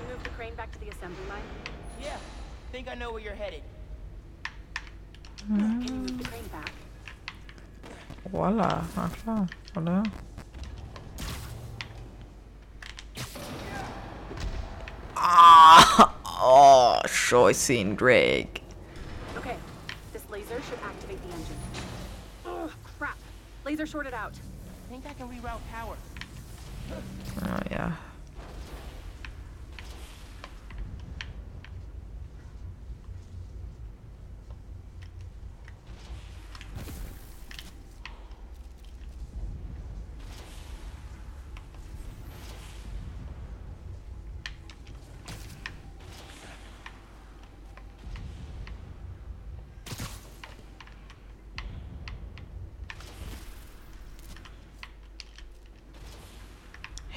you 0.00 0.14
move 0.14 0.22
the 0.24 0.30
crane 0.30 0.54
back 0.54 0.72
to 0.72 0.78
the 0.80 0.88
assembly 0.88 1.24
line? 1.28 1.42
Yeah, 2.00 2.16
think 2.72 2.88
I 2.88 2.94
know 2.94 3.12
where 3.12 3.20
you're 3.20 3.34
headed. 3.34 3.62
Can 5.46 5.82
you 5.82 5.94
move 5.94 6.18
the 6.18 6.24
crane 6.24 6.48
back? 6.50 6.72
Voila. 8.30 8.84
Na 8.96 9.08
klar, 9.08 9.48
oder? 9.76 10.02
Ah! 15.16 16.14
Oh, 16.44 17.00
Scheiße, 17.04 17.94
Drake. 17.94 18.62
Okay, 19.36 19.56
this 20.12 20.22
laser 20.30 20.60
should 20.62 20.78
activate 20.82 21.20
the 21.22 21.34
engine. 21.36 21.56
Oh, 22.46 22.70
crap. 22.98 23.18
Laser 23.64 23.86
shorted 23.86 24.14
out. 24.14 24.32
I 24.34 24.90
Think 24.90 25.06
I 25.06 25.14
can 25.14 25.28
reroute 25.28 25.60
power. 25.70 25.96
Ah, 27.42 27.60
ja. 27.70 27.92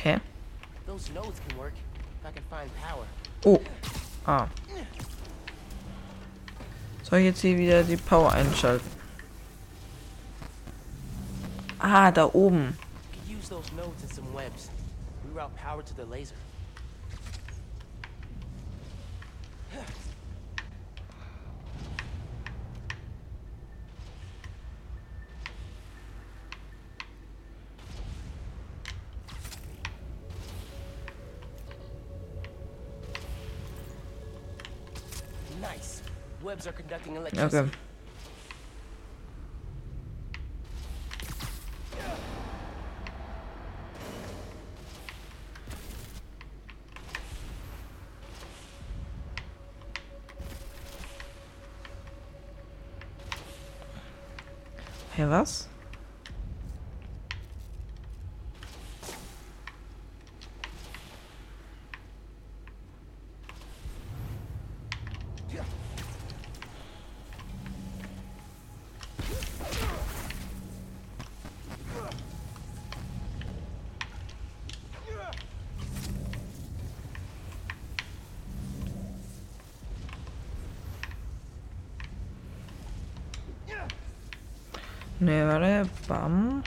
Hä? 0.06 0.20
Those 0.20 0.20
nodes 0.20 0.24
can 0.24 0.24
work 0.24 0.24
if 0.24 0.24
I 0.26 0.85
can 0.85 0.85
find 0.85 0.85
power. 0.85 0.85
Oh. 3.44 3.60
Ah. 4.26 4.48
Soll 7.04 7.20
ich 7.20 7.26
jetzt 7.26 7.42
hier 7.42 7.58
wieder 7.58 7.84
die 7.84 7.98
Power 7.98 8.32
einschalten? 8.32 8.90
Ah, 11.80 12.12
da 12.12 12.26
oben. 12.34 12.78
Use 13.30 13.50
those 13.50 13.72
nodes 13.76 14.02
and 14.04 14.14
some 14.14 14.34
webs. 14.34 14.70
Reroute 15.34 15.56
power 15.56 15.84
to 15.84 15.94
the 15.96 16.04
laser. 16.10 16.34
Conducting 36.86 37.16
electricity. 37.16 37.58
Okay. 37.58 37.70
Hä, 55.18 55.28
was? 55.28 55.76
Ne, 85.26 85.48
warte. 85.48 85.90
Bam. 86.08 86.62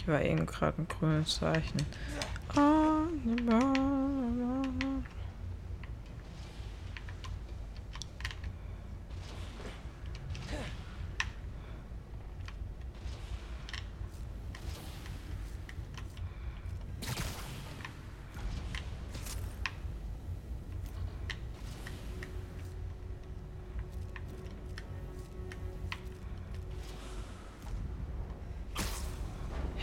Die 0.00 0.06
war 0.06 0.22
eben 0.22 0.46
gerade 0.46 0.80
ein 0.80 0.88
grünes 0.88 1.36
Zeichen. 1.36 1.84
Ah, 2.56 3.02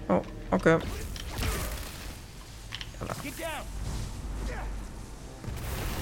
Oh, 0.09 0.23
okay. 0.53 0.79
Get 3.23 3.39
down! 3.39 3.65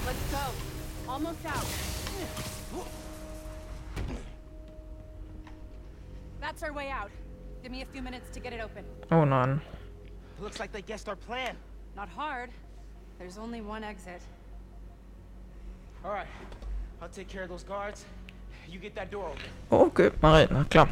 Let's 0.05 0.31
go. 0.31 0.37
Almost 1.07 1.45
out. 1.45 1.65
That's 6.39 6.63
our 6.63 6.73
way 6.73 6.89
out. 6.89 7.11
Give 7.61 7.71
me 7.71 7.81
a 7.81 7.85
few 7.85 8.01
minutes 8.01 8.29
to 8.31 8.39
get 8.39 8.53
it 8.53 8.61
open. 8.61 8.85
Oh 9.11 9.23
nein. 9.23 9.61
Looks 10.39 10.59
like 10.59 10.71
they 10.71 10.81
guessed 10.81 11.07
our 11.07 11.15
plan. 11.15 11.55
Not 11.95 12.09
hard. 12.09 12.49
There's 13.21 13.37
only 13.37 13.61
one 13.61 13.83
exit. 13.83 14.19
All 16.03 16.09
right. 16.09 16.25
I'll 16.99 17.07
take 17.07 17.27
care 17.27 17.43
of 17.43 17.49
those 17.49 17.61
guards. 17.61 18.03
You 18.67 18.79
get 18.79 18.95
that 18.95 19.11
door 19.11 19.27
open. 19.27 19.41
Oh, 19.71 19.85
okay, 19.85 20.09
mach 20.23 20.43
ich, 20.43 20.49
na 20.49 20.63
klar. 20.63 20.89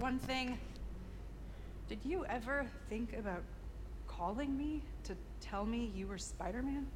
One 0.00 0.18
thing. 0.18 0.58
Did 1.88 2.00
you 2.04 2.24
ever 2.24 2.66
think 2.88 3.14
about 3.16 3.44
calling 4.08 4.58
me 4.58 4.82
to 5.04 5.14
tell 5.40 5.64
me 5.64 5.92
you 5.94 6.08
were 6.08 6.18
Spider-Man? 6.18 6.88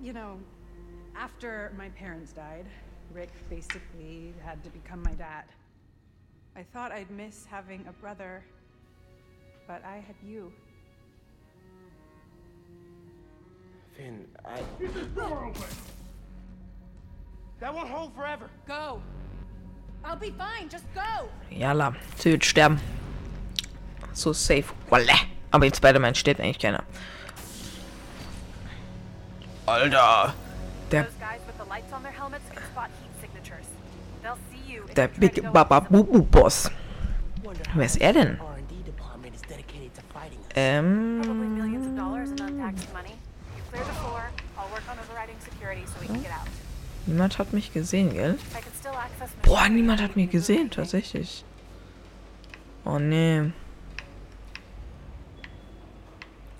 You 0.00 0.12
know, 0.12 0.38
after 1.16 1.72
my 1.76 1.88
parents 1.88 2.30
died, 2.32 2.66
Rick 3.12 3.32
basically 3.50 4.32
had 4.44 4.62
to 4.62 4.70
become 4.70 5.02
my 5.02 5.14
dad. 5.14 5.42
I 6.56 6.62
thought 6.62 6.92
I'd 6.92 7.10
miss 7.10 7.46
having 7.50 7.84
a 7.88 7.92
brother, 7.92 8.44
but 9.66 9.84
I 9.84 9.96
had 9.96 10.14
you. 10.24 10.52
Finn, 13.96 14.24
I. 14.44 14.62
That 17.60 17.74
won't 17.74 17.88
hold 17.88 18.14
forever. 18.14 18.50
Go! 18.66 19.00
I'll 20.04 20.16
be 20.16 20.30
fine, 20.30 20.68
just 20.68 20.84
go! 20.94 21.28
Jalla, 21.50 21.94
sie 22.16 22.30
wird 22.30 22.44
sterben. 22.44 22.78
So 24.12 24.32
safe. 24.32 24.72
Voila. 24.88 25.14
Aber 25.50 25.66
in 25.66 25.72
Spider-Man 25.72 26.14
steht 26.14 26.40
eigentlich 26.40 26.58
keiner. 26.58 26.84
Alter. 29.66 30.34
Der, 30.90 31.04
Those 31.04 31.14
guys 31.18 31.40
with 31.46 31.56
the 31.58 31.64
lights 31.64 31.92
on 31.92 32.02
their 32.02 32.12
helmets 32.12 32.44
can 32.52 32.62
spot 32.64 32.90
heat 33.00 33.10
signatures. 33.20 33.66
Der 34.96 35.08
Big 35.08 35.42
Baba. 35.52 35.80
Bubu 35.80 36.22
Boss. 36.22 36.70
Wer 37.74 37.86
ist 37.86 38.00
er 38.00 38.12
denn? 38.12 38.38
Ähm. 40.54 41.20
Niemand 47.06 47.38
hat 47.38 47.52
mich 47.52 47.72
gesehen, 47.72 48.14
gell? 48.14 48.38
Boah, 49.42 49.68
niemand 49.68 50.00
hat 50.00 50.16
mich 50.16 50.30
gesehen, 50.30 50.70
tatsächlich. 50.70 51.44
Oh 52.84 52.98
nee. 52.98 53.50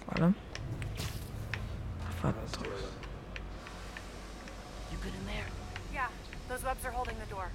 Warte. 0.06 0.34
Warte. 2.22 2.38
You 4.90 4.98
good 5.02 5.12
in 5.12 5.26
there? 5.26 5.44
Yeah, 5.92 6.08
those 6.48 6.64
webs 6.64 6.84
are 6.84 6.92
holding 6.92 7.16
the 7.20 7.30
door. 7.30 7.46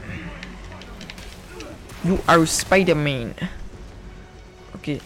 You 2.02 2.18
are 2.26 2.46
Spider-Man. 2.46 3.34
Okay. 4.74 5.00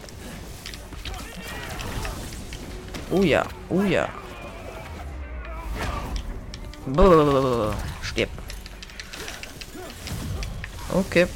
Oh 3.10 3.22
ja, 3.22 3.44
oh 3.68 3.82
ja. 3.82 4.08
Brrr, 6.86 7.74
Stirb. 8.02 8.30
Okay. 10.92 11.26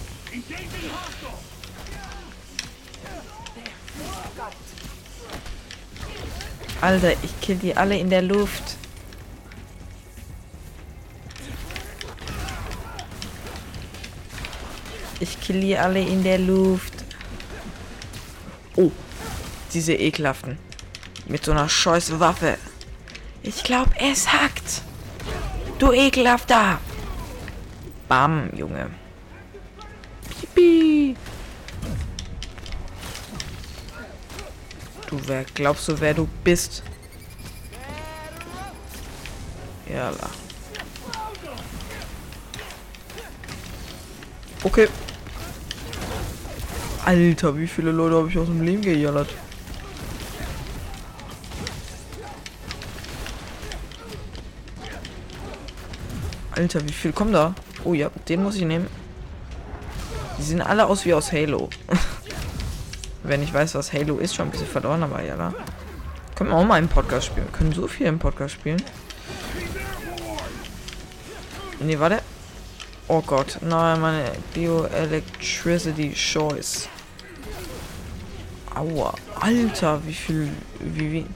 Alter, 6.80 7.12
ich 7.22 7.40
kill 7.40 7.56
die 7.56 7.76
alle 7.76 7.98
in 7.98 8.08
der 8.08 8.22
Luft. 8.22 8.76
Ich 15.20 15.40
kill 15.40 15.60
die 15.60 15.76
alle 15.76 16.00
in 16.00 16.22
der 16.22 16.38
Luft. 16.38 16.92
Oh, 18.76 18.92
diese 19.74 19.94
ekelhaften. 19.94 20.58
Mit 21.26 21.44
so 21.44 21.50
einer 21.50 21.68
scheiß 21.68 22.20
Waffe. 22.20 22.56
Ich 23.42 23.64
glaub, 23.64 23.88
es 23.98 24.32
hackt. 24.32 24.82
Du 25.80 25.92
ekelhafter. 25.92 26.78
Bam, 28.08 28.50
Junge. 28.56 28.90
Wer 35.28 35.44
glaubst 35.44 35.86
du, 35.88 36.00
wer 36.00 36.14
du 36.14 36.26
bist? 36.42 36.82
Jalla. 39.88 40.30
Okay. 44.62 44.88
Alter, 47.04 47.56
wie 47.56 47.66
viele 47.66 47.90
Leute 47.90 48.16
habe 48.16 48.28
ich 48.28 48.38
aus 48.38 48.46
dem 48.46 48.62
Leben 48.62 48.82
gejallert? 48.82 49.30
Alter, 56.50 56.86
wie 56.86 56.92
viel 56.92 57.12
kommen 57.12 57.32
da? 57.32 57.54
Oh 57.84 57.94
ja, 57.94 58.10
den 58.28 58.42
muss 58.42 58.56
ich 58.56 58.64
nehmen. 58.64 58.88
Die 60.38 60.42
sehen 60.42 60.60
alle 60.60 60.86
aus 60.86 61.04
wie 61.04 61.14
aus 61.14 61.32
Halo. 61.32 61.70
Wenn 63.28 63.42
ich 63.42 63.52
weiß, 63.52 63.74
was 63.74 63.92
Halo 63.92 64.16
ist, 64.16 64.34
schon 64.34 64.46
ein 64.46 64.50
bisschen 64.50 64.66
verloren, 64.66 65.02
aber 65.02 65.22
ja, 65.22 65.36
da. 65.36 65.52
Können 66.34 66.48
wir 66.48 66.56
auch 66.56 66.64
mal 66.64 66.76
einen 66.76 66.88
Podcast 66.88 67.26
spielen. 67.26 67.46
Wir 67.46 67.52
können 67.52 67.72
so 67.72 67.86
viel 67.86 68.06
im 68.06 68.18
Podcast 68.18 68.54
spielen. 68.54 68.82
Nee, 71.78 71.98
warte. 71.98 72.22
Oh 73.06 73.20
Gott. 73.20 73.58
Nein, 73.60 74.00
meine 74.00 74.32
Bioelectricity 74.54 76.14
Choice. 76.14 76.88
Aua. 78.74 79.12
Alter, 79.38 80.00
wie 80.06 80.14
viel. 80.14 80.50
Wie, 80.80 81.12
wie. 81.12 81.26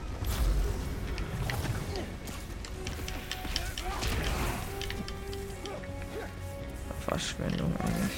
Verschwendung 7.05 7.71
eigentlich. 7.77 8.17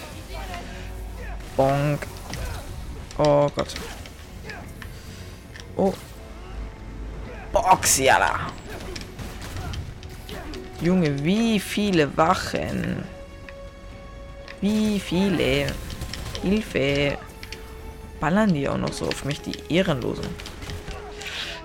Bonk. 1.58 2.08
Oh 3.18 3.50
Gott. 3.56 3.74
Oh. 5.78 5.94
Box, 7.52 8.00
ja 8.00 8.50
Junge, 10.82 11.24
wie 11.24 11.60
viele 11.60 12.16
Wachen? 12.18 13.04
Wie 14.60 15.00
viele? 15.00 15.68
Hilfe. 16.42 17.18
Ballern 18.20 18.54
die 18.54 18.68
auch 18.68 18.78
noch 18.78 18.92
so 18.92 19.08
auf 19.08 19.24
mich, 19.24 19.42
die 19.42 19.58
Ehrenlosen. 19.74 20.28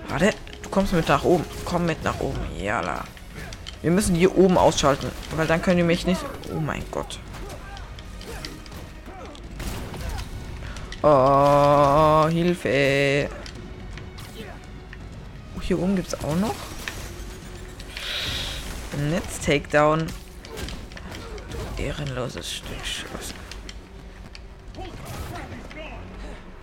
Warte, 0.09 0.33
du 0.63 0.69
kommst 0.71 0.93
mit 0.93 1.09
nach 1.09 1.25
oben. 1.25 1.45
Komm 1.65 1.87
mit 1.87 2.05
nach 2.05 2.21
oben. 2.21 2.41
Jala. 2.59 3.05
Wir 3.83 3.91
müssen 3.91 4.15
hier 4.15 4.37
oben 4.37 4.59
ausschalten, 4.59 5.11
weil 5.37 5.47
dann 5.47 5.63
können 5.63 5.79
die 5.79 5.83
mich 5.83 6.07
nicht... 6.07 6.21
Oh 6.55 6.61
mein 6.61 6.85
Gott. 6.91 7.19
Oh, 11.03 12.29
Hilfe. 12.29 13.31
Oh, 15.57 15.61
hier 15.63 15.79
oben 15.79 15.97
gibt 15.97 16.09
es 16.09 16.25
auch 16.25 16.37
noch. 16.37 16.55
Netz 19.09 19.41
Takedown. 19.41 20.07
Ehrenloses 21.79 22.57
Stück 22.57 22.85
Scheiße. 22.85 23.33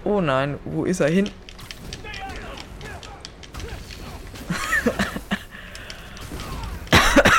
Oh 0.04 0.22
nein, 0.22 0.60
wo 0.66 0.86
ist 0.86 1.00
er 1.00 1.10
hin? 1.10 1.32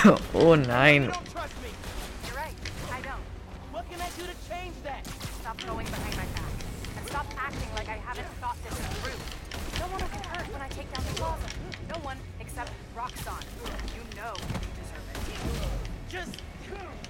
oh 0.32 0.56
nein. 0.56 1.12
Stop 7.08 7.26
going 7.26 7.36
behind 7.36 7.48
my 7.48 7.48
back. 7.48 7.48
And 7.48 7.48
stop 7.48 7.48
acting 7.48 7.70
like 7.74 7.88
I 7.88 7.98
haven't 8.04 8.28
thought 8.40 8.56
this 8.64 8.76
through. 9.00 9.20
No 9.80 9.86
one 9.92 10.00
will 10.02 10.12
get 10.12 10.26
hurt 10.26 10.52
when 10.52 10.62
I 10.62 10.68
take 10.68 10.92
down 10.92 11.04
the 11.06 11.14
plaza. 11.20 11.48
No 11.88 11.98
one 12.04 12.18
except 12.40 12.70
Roxxon. 12.96 13.42
You 13.96 14.02
know 14.16 14.34
you 14.36 14.70
deserve 14.76 15.06
it. 15.14 15.20
Just 16.08 16.42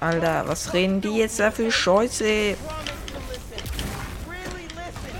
Alter, 0.00 0.44
was 0.46 0.72
reden 0.72 1.00
die 1.00 1.18
jetzt 1.18 1.40
da 1.40 1.50
für 1.50 1.72
Scheiße? 1.72 2.54
promise 2.54 2.92
to 3.10 3.18
listen. 3.26 3.62
Really 4.30 4.66
listen. 4.78 5.14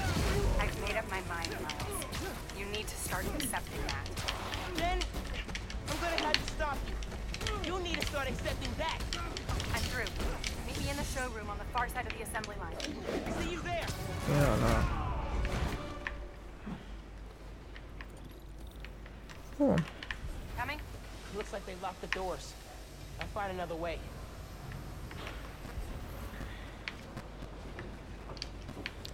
I've 0.61 0.81
made 0.87 0.97
up 0.97 1.11
my 1.11 1.21
mind, 1.27 1.51
Miles. 1.59 2.07
You 2.57 2.67
need 2.67 2.87
to 2.87 2.97
start 2.97 3.25
accepting 3.35 3.83
that. 3.91 4.07
Then 4.77 4.99
I'm 5.91 5.99
gonna 5.99 6.23
have 6.23 6.39
to 6.39 6.53
stop 6.55 6.79
you. 6.87 6.95
You 7.67 7.81
need 7.83 7.99
to 8.01 8.07
start 8.07 8.29
accepting 8.29 8.71
that. 8.79 8.99
I'm 9.75 9.83
through. 9.91 10.11
Meet 10.69 10.79
me 10.85 10.91
in 10.91 10.97
the 10.97 11.09
showroom 11.11 11.51
on 11.51 11.59
the 11.59 11.69
far 11.75 11.89
side 11.89 12.07
of 12.07 12.13
the 12.17 12.23
assembly 12.23 12.55
line. 12.63 12.79
See 13.43 13.51
you 13.51 13.61
there. 13.63 13.88
Ja, 14.29 14.57
na. 14.57 14.85
Oh, 19.61 19.77
Coming? 20.57 20.81
Looks 21.37 21.53
like 21.53 21.65
they 21.67 21.75
locked 21.83 22.01
the 22.01 22.09
doors. 22.09 22.53
I'll 23.21 23.27
find 23.35 23.51
another 23.53 23.75
way. 23.75 23.99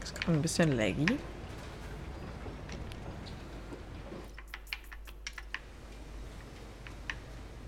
ist 0.03 0.15
gerade 0.15 0.33
ein 0.33 0.43
bisschen 0.43 0.77
laggy. 0.77 1.19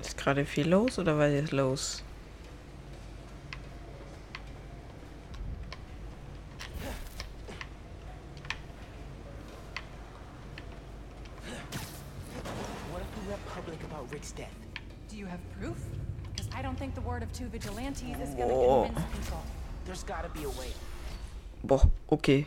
Ist 0.01 0.17
gerade 0.17 0.45
viel 0.45 0.69
los 0.69 0.99
oder 0.99 1.19
was 1.19 1.33
ist 1.33 1.53
los? 1.53 2.06
Boah, 21.63 21.91
okay. 22.11 22.47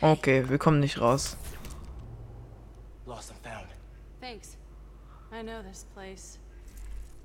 Okay, 0.00 0.48
wir 0.48 0.58
kommen 0.58 0.80
nicht 0.80 1.00
raus. 1.00 1.36
Lost 3.06 3.30
and 3.30 3.38
found. 3.40 3.66
Thanks. 4.20 4.56
I 5.32 5.42
know 5.42 5.62
this 5.62 5.84
place. 5.94 6.38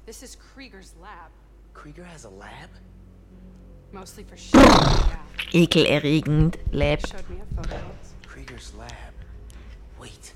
This 0.05 0.23
is 0.23 0.35
Krieger's 0.35 0.93
lab. 1.01 1.31
Krieger 1.73 2.03
has 2.03 2.23
a 2.25 2.29
lab? 2.29 2.69
Mostly 3.91 4.23
for 4.23 4.37
shit. 4.37 4.55
yeah. 4.55 5.17
Ekelerregend. 5.51 6.55
Lab. 6.71 6.99
Krieger's 8.25 8.73
lab. 8.77 9.13
Wait. 9.99 10.33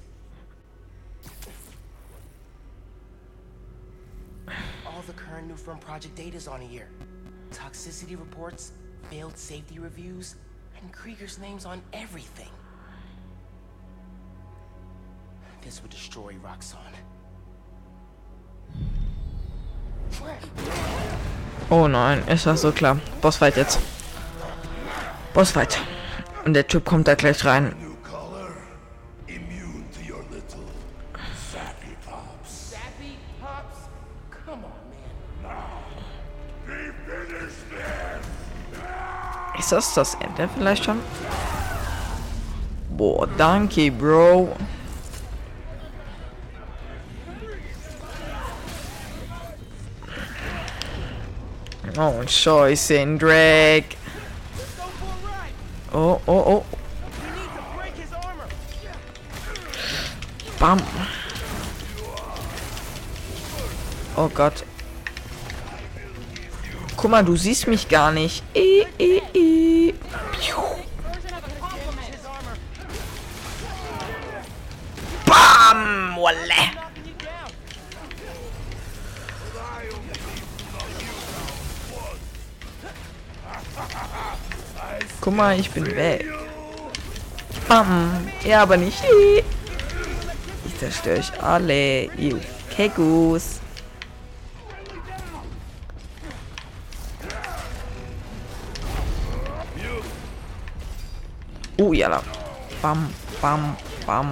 All 4.85 5.01
the 5.07 5.13
current 5.13 5.47
new 5.47 5.55
firm 5.55 5.77
project 5.79 6.15
data's 6.15 6.47
on 6.47 6.61
here. 6.61 6.89
Toxicity 7.51 8.17
reports, 8.19 8.71
failed 9.09 9.37
safety 9.37 9.79
reviews, 9.79 10.35
and 10.79 10.91
Krieger's 10.91 11.37
name's 11.39 11.65
on 11.65 11.81
everything. 11.93 12.49
This 15.61 15.81
would 15.81 15.91
destroy 15.91 16.33
Roxxon. 16.43 16.77
Oh 21.69 21.87
nein, 21.87 22.23
ist 22.27 22.45
das 22.45 22.61
so 22.61 22.71
klar. 22.71 22.99
Bossfight 23.21 23.57
jetzt. 23.57 23.79
Bossfight. 25.33 25.77
Und 26.45 26.53
der 26.53 26.67
Typ 26.67 26.85
kommt 26.85 27.07
da 27.07 27.15
gleich 27.15 27.45
rein. 27.45 27.90
Ist 39.61 39.71
das 39.71 39.93
das 39.93 40.15
Ende 40.15 40.49
vielleicht 40.57 40.85
schon? 40.85 40.99
Boah, 42.97 43.27
danke, 43.37 43.91
Bro. 43.91 44.57
Oh, 51.95 52.23
Scheiße, 52.25 53.01
ein 53.01 53.19
Drag. 53.19 53.83
Oh, 55.93 56.19
oh, 56.25 56.31
oh. 56.31 56.65
Bam. 60.59 60.81
Oh 64.15 64.27
Gott. 64.29 64.63
Guck 67.01 67.09
mal, 67.09 67.25
du 67.25 67.35
siehst 67.35 67.67
mich 67.67 67.89
gar 67.89 68.11
nicht. 68.11 68.43
Piu. 68.53 68.61
His 72.11 72.25
armor. 72.27 72.53
Bam! 75.25 76.15
Wolle. 76.15 76.61
Guck 85.21 85.35
mal, 85.35 85.59
ich 85.59 85.71
bin 85.71 85.87
weg. 85.95 86.27
Bam. 87.67 88.31
Ja, 88.45 88.61
aber 88.61 88.77
nicht. 88.77 89.01
Ich 90.67 90.77
zerstöre 90.77 91.17
euch 91.17 91.41
alle. 91.41 92.03
Ihr 92.15 92.39
Kekus. 92.69 93.60
Ja. 102.01 102.19
Bam, 102.81 103.13
bam, 103.39 103.77
bam, 104.07 104.31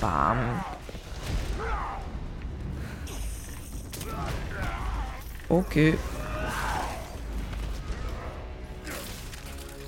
bam. 0.00 0.64
Okay. 5.48 5.98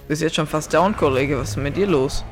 Bist 0.09 0.23
jetzt 0.23 0.35
schon 0.35 0.49
fast 0.49 0.75
down, 0.75 0.97
Kollege. 0.97 1.39
Was 1.39 1.51
ist 1.51 1.57
mit 1.57 1.77
dir 1.77 1.87
los? 1.87 2.25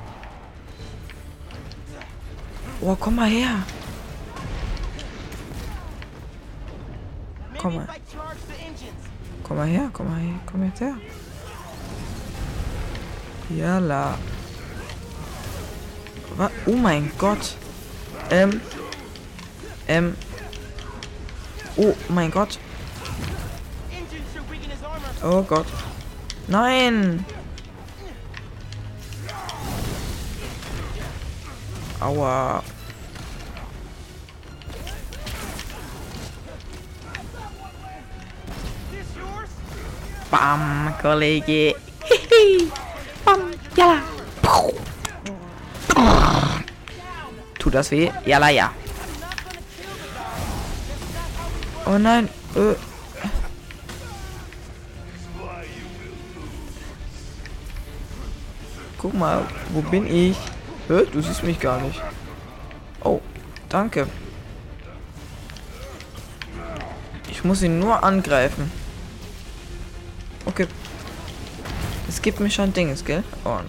Oh, 2.81 2.97
komm 2.99 3.15
mal 3.15 3.29
her. 3.29 3.63
Komm 7.57 7.77
mal. 7.77 7.87
Komm 9.45 9.57
mal 9.59 9.69
her, 9.69 9.91
komm 9.93 10.11
mal 10.11 10.21
her, 10.21 10.41
komm 10.45 10.65
jetzt 10.65 10.81
her. 10.81 10.97
Jalla. 13.57 14.19
Was? 16.37 16.51
Oh 16.67 16.77
mein 16.77 17.11
Gott. 17.19 17.57
Ähm. 18.31 18.61
Ähm. 19.87 20.17
Oh 21.77 21.95
mein 22.09 22.31
Gott. 22.31 22.59
Oh 25.23 25.43
Gott. 25.43 25.67
Nein! 26.49 27.25
Aua. 32.01 32.63
Bam, 40.31 40.95
Kollege. 41.01 41.75
Bam, 42.01 42.71
ja. 43.77 43.99
Tut 47.59 47.75
das 47.75 47.91
weh? 47.91 48.11
Ja, 48.27 48.49
ja. 48.49 48.71
Oh 51.87 51.99
nein. 51.99 52.29
Äh. 52.55 52.75
Guck 58.99 59.15
mal, 59.15 59.45
wo 59.71 59.83
bin 59.83 60.07
ich? 60.07 60.37
Hä? 60.89 61.05
Du 61.13 61.21
siehst 61.21 61.43
mich 61.43 61.61
gar 61.61 61.81
nicht. 61.81 62.01
Oh, 63.03 63.21
danke. 63.69 64.07
Ich 67.31 67.45
muss 67.45 67.63
ihn 67.63 67.79
nur 67.79 68.03
angreifen. 68.03 68.71
Gibt 72.25 72.41
mir 72.41 72.51
schon 72.51 72.73
Dinges, 72.73 73.05
gell? 73.05 73.23
Oh 73.45 73.59
nein. 73.59 73.69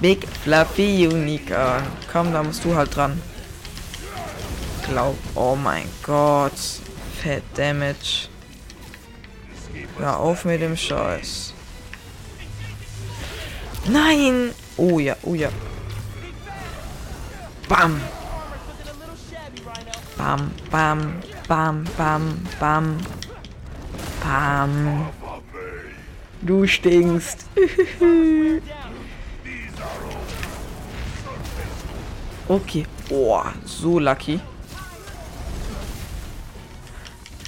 Big 0.00 0.26
Fluffy 0.42 1.06
Unicorn. 1.06 1.84
Komm, 2.12 2.32
da 2.32 2.42
musst 2.42 2.64
du 2.64 2.74
halt 2.74 2.94
dran. 2.94 3.22
Glaub. 4.88 5.16
Oh 5.36 5.54
mein 5.54 5.88
Gott. 6.02 6.52
Fat 7.22 7.42
Damage. 7.54 8.28
Hör 9.98 10.18
auf 10.18 10.44
mit 10.44 10.60
dem 10.60 10.76
Scheiß. 10.76 11.54
Nein! 13.86 14.52
Oh 14.76 14.98
ja, 14.98 15.14
oh 15.22 15.34
ja. 15.34 15.50
Bam! 17.68 18.00
Bam, 20.16 20.50
bam, 20.70 21.20
bam, 21.46 21.84
bam, 21.96 22.46
bam. 22.58 22.98
Bam. 24.22 25.23
Du 26.44 26.66
stinkst. 26.66 27.46
okay. 32.48 32.86
Oh, 33.10 33.42
so 33.64 33.98
lucky. 33.98 34.40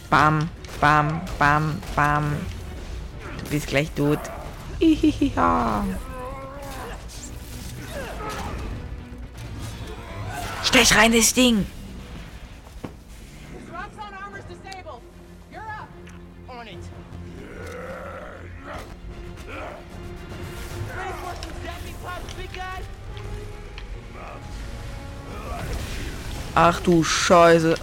Bam, 0.08 0.48
bam, 0.80 1.20
bam, 1.38 1.78
bam. 1.94 2.36
Du 3.38 3.50
bist 3.50 3.66
gleich 3.66 3.90
tot. 3.92 4.18
Stech 10.64 10.96
rein, 10.96 11.12
das 11.12 11.34
Ding. 11.34 11.66
Ach 26.58 26.80
du 26.80 27.04
Scheiße. 27.04 27.74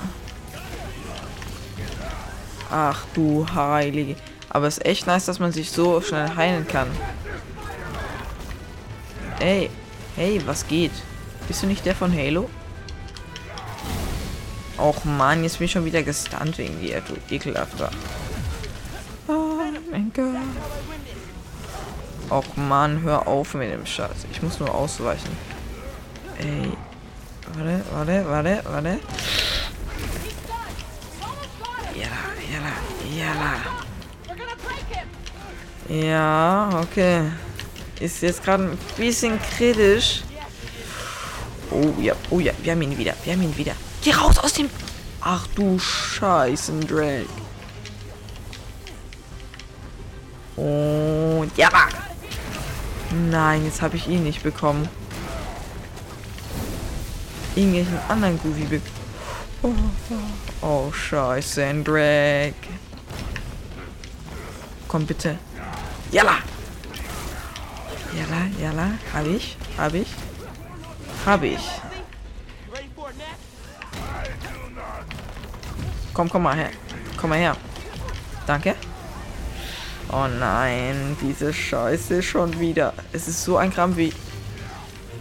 Ach 2.72 3.06
du 3.14 3.46
Heilige. 3.54 4.16
Aber 4.50 4.66
es 4.66 4.80
ist 4.80 4.86
echt 4.88 5.06
nice, 5.06 5.26
dass 5.26 5.38
man 5.38 5.52
sich 5.52 5.70
so 5.70 6.02
schnell 6.02 6.36
heilen 6.36 6.68
kann. 6.68 6.88
Ey, 9.40 9.70
hey, 10.16 10.42
was 10.48 10.68
geht? 10.68 10.92
Bist 11.48 11.62
du 11.62 11.68
nicht 11.68 11.86
der 11.86 11.96
von 11.96 12.12
Halo? 12.12 12.50
Och 14.80 15.06
man, 15.06 15.44
jetzt 15.44 15.60
bin 15.60 15.66
ich 15.66 15.72
schon 15.72 15.86
wieder 15.86 16.02
gestunt 16.02 16.58
wegen 16.58 16.82
dir, 16.82 17.02
du 17.02 17.14
ekelhafter. 17.30 17.92
Oh 19.28 19.60
mein 19.92 20.12
Gott. 20.16 20.34
Och 22.32 22.58
man, 22.58 23.04
hör 23.04 23.28
auf 23.28 23.54
mit 23.54 23.72
dem 23.72 23.86
Scheiß. 23.86 24.26
Ich 24.32 24.42
muss 24.42 24.60
nur 24.60 24.74
ausweichen. 24.74 25.38
Ey. 26.40 26.72
Warte, 27.56 27.84
warte, 27.94 28.26
warte, 28.28 28.64
warte. 28.66 29.00
Gonna 34.28 34.56
break 34.64 34.86
him. 34.90 35.08
Ja, 36.04 36.70
okay. 36.82 37.32
Ist 38.00 38.22
jetzt 38.22 38.44
gerade 38.44 38.64
ein 38.64 38.78
bisschen 38.98 39.40
kritisch. 39.56 40.24
Oh 41.70 41.94
ja, 42.00 42.14
oh 42.30 42.40
ja, 42.40 42.54
wir 42.62 42.72
haben 42.72 42.82
ihn 42.82 42.98
wieder, 42.98 43.14
wir 43.24 43.34
haben 43.34 43.44
ihn 43.44 43.56
wieder. 43.56 43.74
Geh 44.02 44.12
raus 44.12 44.38
aus 44.40 44.54
dem... 44.54 44.70
Ach 45.22 45.48
du 45.56 45.80
Scheißen, 45.80 46.86
Drag. 46.88 47.26
Und 50.56 51.52
ja. 51.56 51.70
Nein, 53.30 53.66
jetzt 53.66 53.82
habe 53.82 53.96
ich 53.96 54.08
ihn 54.08 54.24
nicht 54.24 54.44
bekommen. 54.44 54.90
Irgendwelchen 57.56 58.00
anderen 58.10 58.40
Goofy 58.40 58.66
be 58.66 58.82
oh, 59.62 59.74
oh, 60.62 60.92
scheiße, 60.92 61.64
ein 61.64 61.84
Drag. 61.84 62.54
Komm 64.88 65.06
bitte. 65.06 65.38
Jalla! 66.12 66.38
Jalla, 68.16 68.48
jalla. 68.60 68.92
Hab 69.14 69.28
ich? 69.28 69.58
Hab 69.78 69.94
ich? 69.94 70.08
Hab 71.26 71.44
ich. 71.44 71.70
Komm, 76.14 76.30
komm 76.30 76.44
mal 76.44 76.56
her. 76.56 76.70
Komm 77.18 77.30
mal 77.32 77.40
her. 77.40 77.56
Danke. 78.46 78.76
Oh 80.12 80.28
nein, 80.28 81.18
diese 81.22 81.52
Scheiße 81.52 82.22
schon 82.22 82.60
wieder. 82.60 82.94
Es 83.14 83.28
ist 83.28 83.44
so 83.44 83.58
ein 83.58 83.74
Kram 83.74 83.96
wie... 83.98 84.14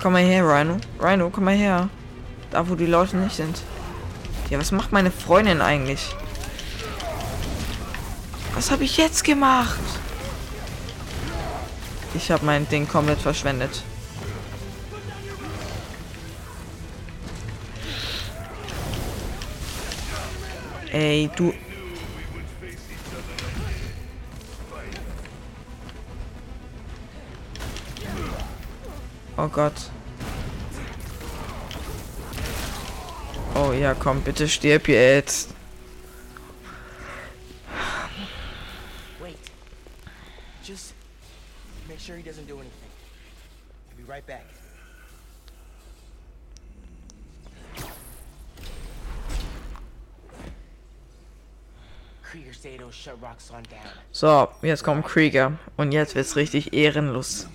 Komm 0.02 0.12
mal 0.14 0.22
her, 0.22 0.44
Rhino. 0.46 0.76
Rhino, 1.00 1.30
komm 1.30 1.44
mal 1.44 1.54
her. 1.54 1.88
Da, 2.52 2.68
wo 2.68 2.74
die 2.74 2.86
Leute 2.86 3.16
nicht 3.16 3.34
sind. 3.34 3.62
Ja, 4.50 4.58
was 4.58 4.72
macht 4.72 4.92
meine 4.92 5.10
Freundin 5.10 5.62
eigentlich? 5.62 6.14
Was 8.54 8.70
habe 8.70 8.84
ich 8.84 8.98
jetzt 8.98 9.24
gemacht? 9.24 9.80
Ich 12.14 12.30
habe 12.30 12.44
mein 12.44 12.68
Ding 12.68 12.86
komplett 12.86 13.20
verschwendet. 13.20 13.82
Ey, 20.92 21.30
du... 21.34 21.54
Oh 29.38 29.48
Gott. 29.48 29.72
Oh 33.54 33.72
ja, 33.72 33.94
komm, 33.94 34.22
bitte 34.22 34.48
stirb 34.48 34.88
jetzt. 34.88 35.50
Wait. 39.20 39.36
Just 40.64 40.94
make 41.88 41.98
sure 41.98 42.16
he 42.16 42.22
doesn't 42.22 42.46
do 42.46 42.54
anything. 42.54 42.90
I'll 43.90 43.96
be 43.96 44.10
right 44.10 44.26
back. 44.26 44.44
Krieger 52.32 52.54
say 52.54 52.76
it'll 52.76 52.90
shut 52.90 53.20
Roxxon 53.20 53.62
down. 53.68 53.92
So, 54.10 54.48
jetzt 54.62 54.82
kommt 54.82 55.04
Krieger. 55.04 55.58
Und 55.76 55.92
jetzt 55.92 56.14
wird's 56.14 56.34
richtig 56.34 56.72
ehrenlos. 56.72 57.46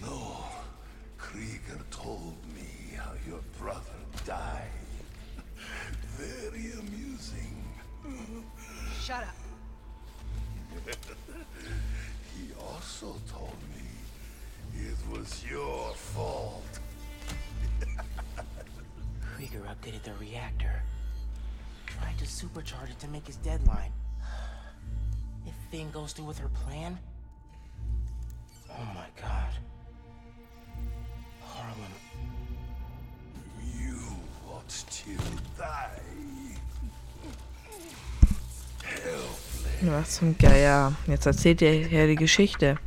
Was 39.82 40.16
zum 40.16 40.38
Geier. 40.38 40.94
Jetzt 41.06 41.28
erzählt 41.28 41.62
ihr 41.62 41.72
her 41.72 42.08
die 42.08 42.16
Geschichte. 42.16 42.78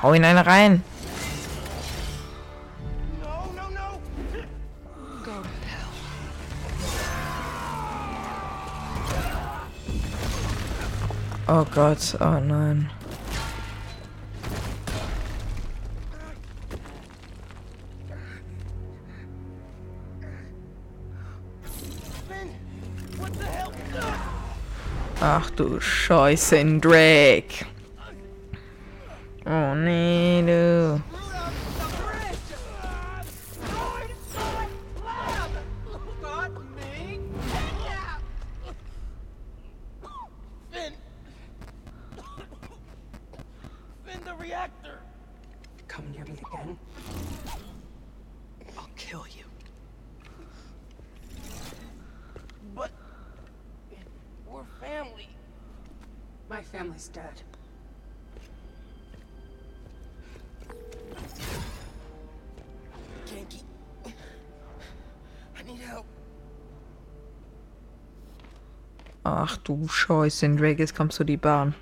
Hau 0.00 0.14
ihn 0.14 0.24
eine 0.24 0.46
rein. 0.46 0.82
Oh 11.46 11.64
Gott, 11.74 12.16
oh 12.20 12.40
nein. 12.40 12.90
Ach 25.36 25.50
du 25.50 25.80
Scheiße, 25.80 26.64
Drake. 26.80 27.66
Oh 27.66 27.73
Ach 69.46 69.58
du 69.58 69.86
Scheiße, 69.86 70.56
Drake, 70.56 70.78
jetzt 70.78 70.96
kommst 70.96 71.20
du 71.20 71.24
die 71.24 71.36
Bahn. 71.36 71.74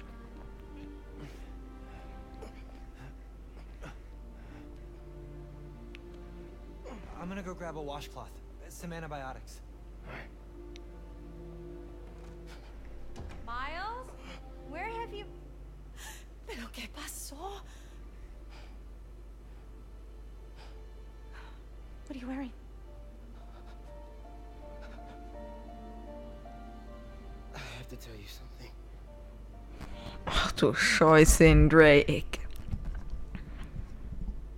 Du 31.13 31.27
Scheiße, 31.27 31.69
Drake. 31.69 32.41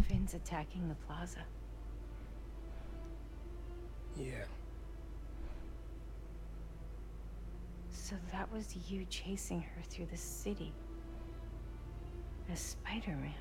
Finn's 0.09 0.35
attacking 0.35 0.89
the 0.89 0.95
plaza. 1.07 1.41
Yeah. 4.17 4.45
So 7.91 8.15
that 8.33 8.53
was 8.53 8.77
you 8.89 9.05
chasing 9.11 9.63
her 9.63 9.83
through 9.89 10.07
the 10.11 10.17
city. 10.17 10.73
As 12.53 12.61
Spider-Man. 12.61 13.33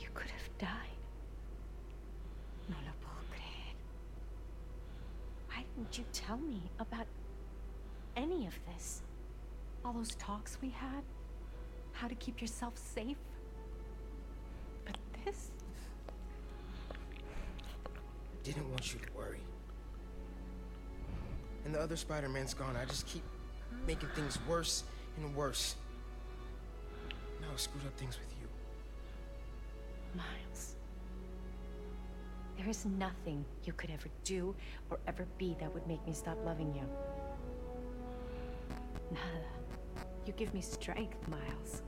You 0.00 0.08
could 0.14 0.30
have 0.30 0.58
died. 0.58 0.98
No 2.68 2.76
lo 2.84 2.92
puedo 3.00 3.22
creer. 3.30 3.74
Why 5.48 5.64
didn't 5.76 5.96
you 5.98 6.04
tell 6.12 6.38
me 6.38 6.62
about 6.80 7.06
any 8.16 8.46
of 8.46 8.54
this? 8.66 9.02
All 9.84 9.92
those 9.92 10.14
talks 10.14 10.58
we 10.62 10.70
had? 10.70 11.02
How 11.92 12.08
to 12.08 12.14
keep 12.14 12.40
yourself 12.40 12.74
safe? 12.76 13.16
But 14.84 14.96
this? 15.24 15.50
I 16.90 16.94
Didn't 18.42 18.70
want 18.70 18.92
you 18.94 19.00
to 19.00 19.12
worry. 19.16 19.40
And 21.64 21.74
the 21.74 21.80
other 21.80 21.96
Spider-Man's 21.96 22.54
gone. 22.54 22.76
I 22.76 22.84
just 22.84 23.06
keep 23.06 23.22
making 23.86 24.08
things 24.10 24.38
worse 24.48 24.84
and 25.16 25.34
worse. 25.34 25.76
Now 27.40 27.48
I 27.52 27.56
screwed 27.56 27.84
up 27.86 27.96
things 27.96 28.18
with 28.18 28.32
you. 28.40 28.48
Miles. 30.16 30.76
There 32.56 32.68
is 32.68 32.86
nothing 32.86 33.44
you 33.64 33.72
could 33.72 33.90
ever 33.90 34.08
do 34.24 34.54
or 34.90 34.98
ever 35.06 35.26
be 35.38 35.56
that 35.60 35.72
would 35.74 35.86
make 35.86 36.04
me 36.06 36.12
stop 36.12 36.38
loving 36.44 36.74
you. 36.74 36.82
Nada. 39.10 39.61
You 40.26 40.32
give 40.34 40.54
me 40.54 40.60
strength, 40.60 41.16
Miles. 41.28 41.82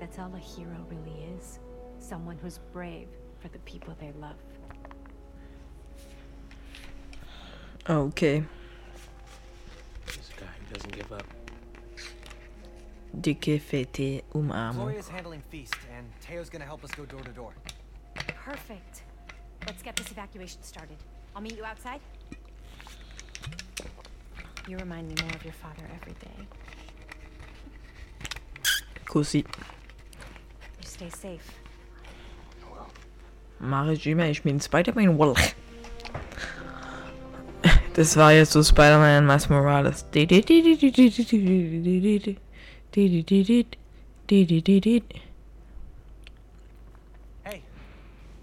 That's 0.00 0.18
all 0.18 0.32
a 0.34 0.38
hero 0.38 0.86
really 0.88 1.24
is. 1.36 1.58
Someone 1.98 2.38
who's 2.38 2.58
brave 2.72 3.08
for 3.40 3.48
the 3.48 3.58
people 3.60 3.94
they 4.00 4.12
love. 4.20 4.36
Okay. 7.88 8.42
He's 10.06 10.30
a 10.36 10.40
guy 10.40 10.46
who 10.46 10.74
doesn't 10.74 10.92
give 10.92 11.12
up. 11.12 11.24
Dicke, 13.20 13.60
fette 13.60 14.22
Umarmung. 14.34 14.74
Gloria's 14.74 15.08
handling 15.08 15.42
Feast, 15.50 15.74
and 15.96 16.06
Teo's 16.20 16.48
gonna 16.50 16.64
help 16.64 16.84
us 16.84 16.90
go 16.92 17.04
door 17.04 17.20
to 17.20 17.30
door. 17.30 17.52
Perfect. 18.44 19.02
Let's 19.66 19.82
get 19.82 19.96
this 19.96 20.10
evacuation 20.10 20.62
started. 20.62 20.96
I'll 21.34 21.42
meet 21.42 21.56
you 21.56 21.64
outside. 21.64 22.00
You 24.68 24.76
remind 24.76 25.08
me 25.08 25.14
more 25.22 25.34
of 25.34 25.42
your 25.44 25.54
father 25.54 25.82
every 25.94 26.12
day. 26.14 26.46
Kussi. 29.08 29.38
You 29.38 29.44
stay 30.84 31.10
safe. 31.10 31.58
Mach 33.60 33.88
ich 33.88 34.06
immer, 34.06 34.26
ich 34.26 34.42
bin 34.42 34.60
Spider-Man. 34.60 35.18
Wall. 35.18 35.34
Das 37.94 38.16
war 38.16 38.32
jetzt 38.32 38.52
so 38.52 38.62
Spider-Man 38.62 39.26
Miles 39.26 39.48
Morales. 39.48 40.04
Hey, 40.12 40.28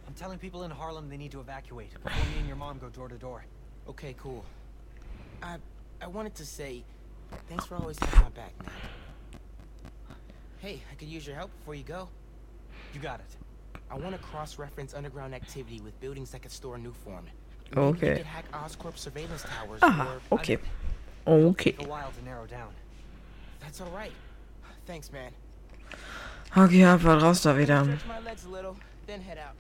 I'm 0.06 0.14
telling 0.16 0.40
people 0.40 0.64
in 0.64 0.72
Harlem 0.72 1.08
they 1.08 1.18
need 1.18 1.32
to 1.32 1.40
evacuate 1.40 1.94
before 2.04 2.12
me 2.12 2.40
and 2.40 2.48
your 2.50 2.58
mom 2.58 2.80
go 2.80 2.90
door 2.90 3.08
to 3.08 3.16
door. 3.16 3.46
Okay, 3.88 4.14
cool. 4.22 4.44
I 5.42 5.58
I 6.02 6.08
wanted 6.08 6.36
to 6.36 6.46
say 6.46 6.84
thanks 7.48 7.66
for 7.66 7.78
always 7.78 7.98
having 8.00 8.24
my 8.24 8.30
back, 8.32 8.52
man. 8.62 8.74
Hey, 10.66 10.82
I 10.92 10.96
could 10.96 11.10
use 11.10 11.28
your 11.28 11.36
help 11.36 11.52
before 11.60 11.76
you 11.76 11.84
go. 11.84 12.10
You 12.92 13.00
got 13.00 13.20
it. 13.20 13.36
I 13.92 14.00
want 14.00 14.16
to 14.16 14.22
cross-reference 14.24 14.96
underground 14.96 15.36
activity 15.36 15.80
with 15.80 15.94
buildings 16.00 16.32
that 16.32 16.42
could 16.42 16.52
store 16.52 16.80
new 16.80 16.92
form. 16.92 17.28
Okay. 17.78 18.24
Hack 18.24 18.52
Oscorp 18.52 18.98
surveillance 18.98 19.44
towers 19.44 19.80
Aha, 19.84 20.18
or... 20.32 20.40
okay. 20.40 20.58
Okay. 21.28 21.76
A 21.78 21.84
while 21.88 22.12
to 22.18 22.26
narrow 22.26 22.48
down. 22.48 22.74
That's 23.60 23.80
all 23.80 23.92
right. 23.92 24.12
Thanks, 24.88 25.12
man. 25.12 25.34
Okay, 26.58 26.84
einfach 26.84 27.22
raus 27.22 27.44
da 27.44 27.56
wieder. 27.56 27.84
Stretch 27.84 28.08
my 28.08 28.20
legs 28.22 28.46
a 28.46 28.50
little, 28.50 28.76
then 29.06 29.22
head 29.22 29.38
out. 29.38 29.56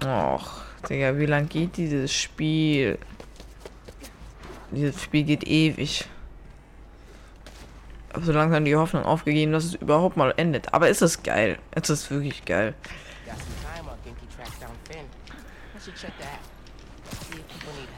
Och, 0.00 0.64
Digga, 0.88 1.18
wie 1.18 1.26
lang 1.26 1.48
geht 1.48 1.76
dieses 1.76 2.10
Spiel? 2.10 2.98
Dieses 4.70 5.02
Spiel 5.02 5.24
geht 5.24 5.44
ewig. 5.46 6.06
So 8.22 8.32
langsam 8.32 8.64
die 8.64 8.76
Hoffnung 8.76 9.04
aufgegeben, 9.04 9.52
dass 9.52 9.64
es 9.64 9.74
überhaupt 9.74 10.16
mal 10.16 10.32
endet. 10.36 10.72
Aber 10.72 10.88
es 10.88 11.02
ist 11.02 11.24
geil. 11.24 11.58
Es 11.72 11.90
ist 11.90 12.10
wirklich 12.10 12.44
geil. 12.44 12.74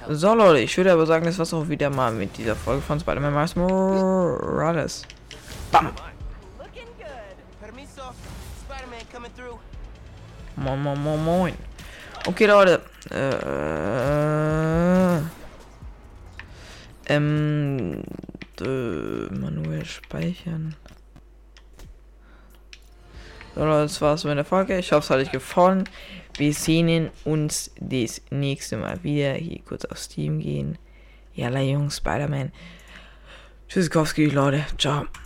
So 0.09 0.35
Leute, 0.35 0.61
ich 0.61 0.77
würde 0.77 0.93
aber 0.93 1.05
sagen, 1.05 1.27
das 1.27 1.39
war's 1.39 1.53
auch 1.53 1.69
wieder 1.69 1.91
mal 1.91 2.13
mit 2.13 2.37
dieser 2.39 2.57
Folge 2.57 2.81
von 2.81 3.01
Spider-Man 3.01 3.35
Miles 3.35 3.57
Morales. 3.57 5.03
Bam! 5.71 5.93
Moin, 10.59 10.83
moin, 10.83 11.03
moin, 11.03 11.25
moin. 11.25 11.55
Okay, 12.27 12.47
Leute. 12.47 12.81
Äh, 13.11 15.19
ähm, 17.13 18.03
äh, 18.61 19.33
manuell 19.35 19.85
speichern. 19.85 20.77
So, 23.55 23.63
das 23.63 24.01
war's 24.03 24.25
mit 24.25 24.37
der 24.37 24.45
Folge. 24.45 24.79
Ich 24.79 24.93
hoffe, 24.93 25.05
es 25.05 25.11
hat 25.11 25.27
euch 25.27 25.33
gefallen. 25.33 25.89
Wir 26.37 26.53
sehen 26.53 27.11
uns 27.25 27.71
das 27.81 28.21
nächste 28.31 28.77
Mal 28.77 29.03
wieder. 29.03 29.33
Hier 29.33 29.61
kurz 29.65 29.87
auf 29.87 29.99
Steam 29.99 30.41
gehen. 30.41 30.77
Jalla, 31.33 31.61
Jungs, 31.61 31.97
Spider-Man. 31.97 32.53
Tschüssikowski, 33.69 34.27
Leute. 34.27 34.67
Ciao. 34.77 35.07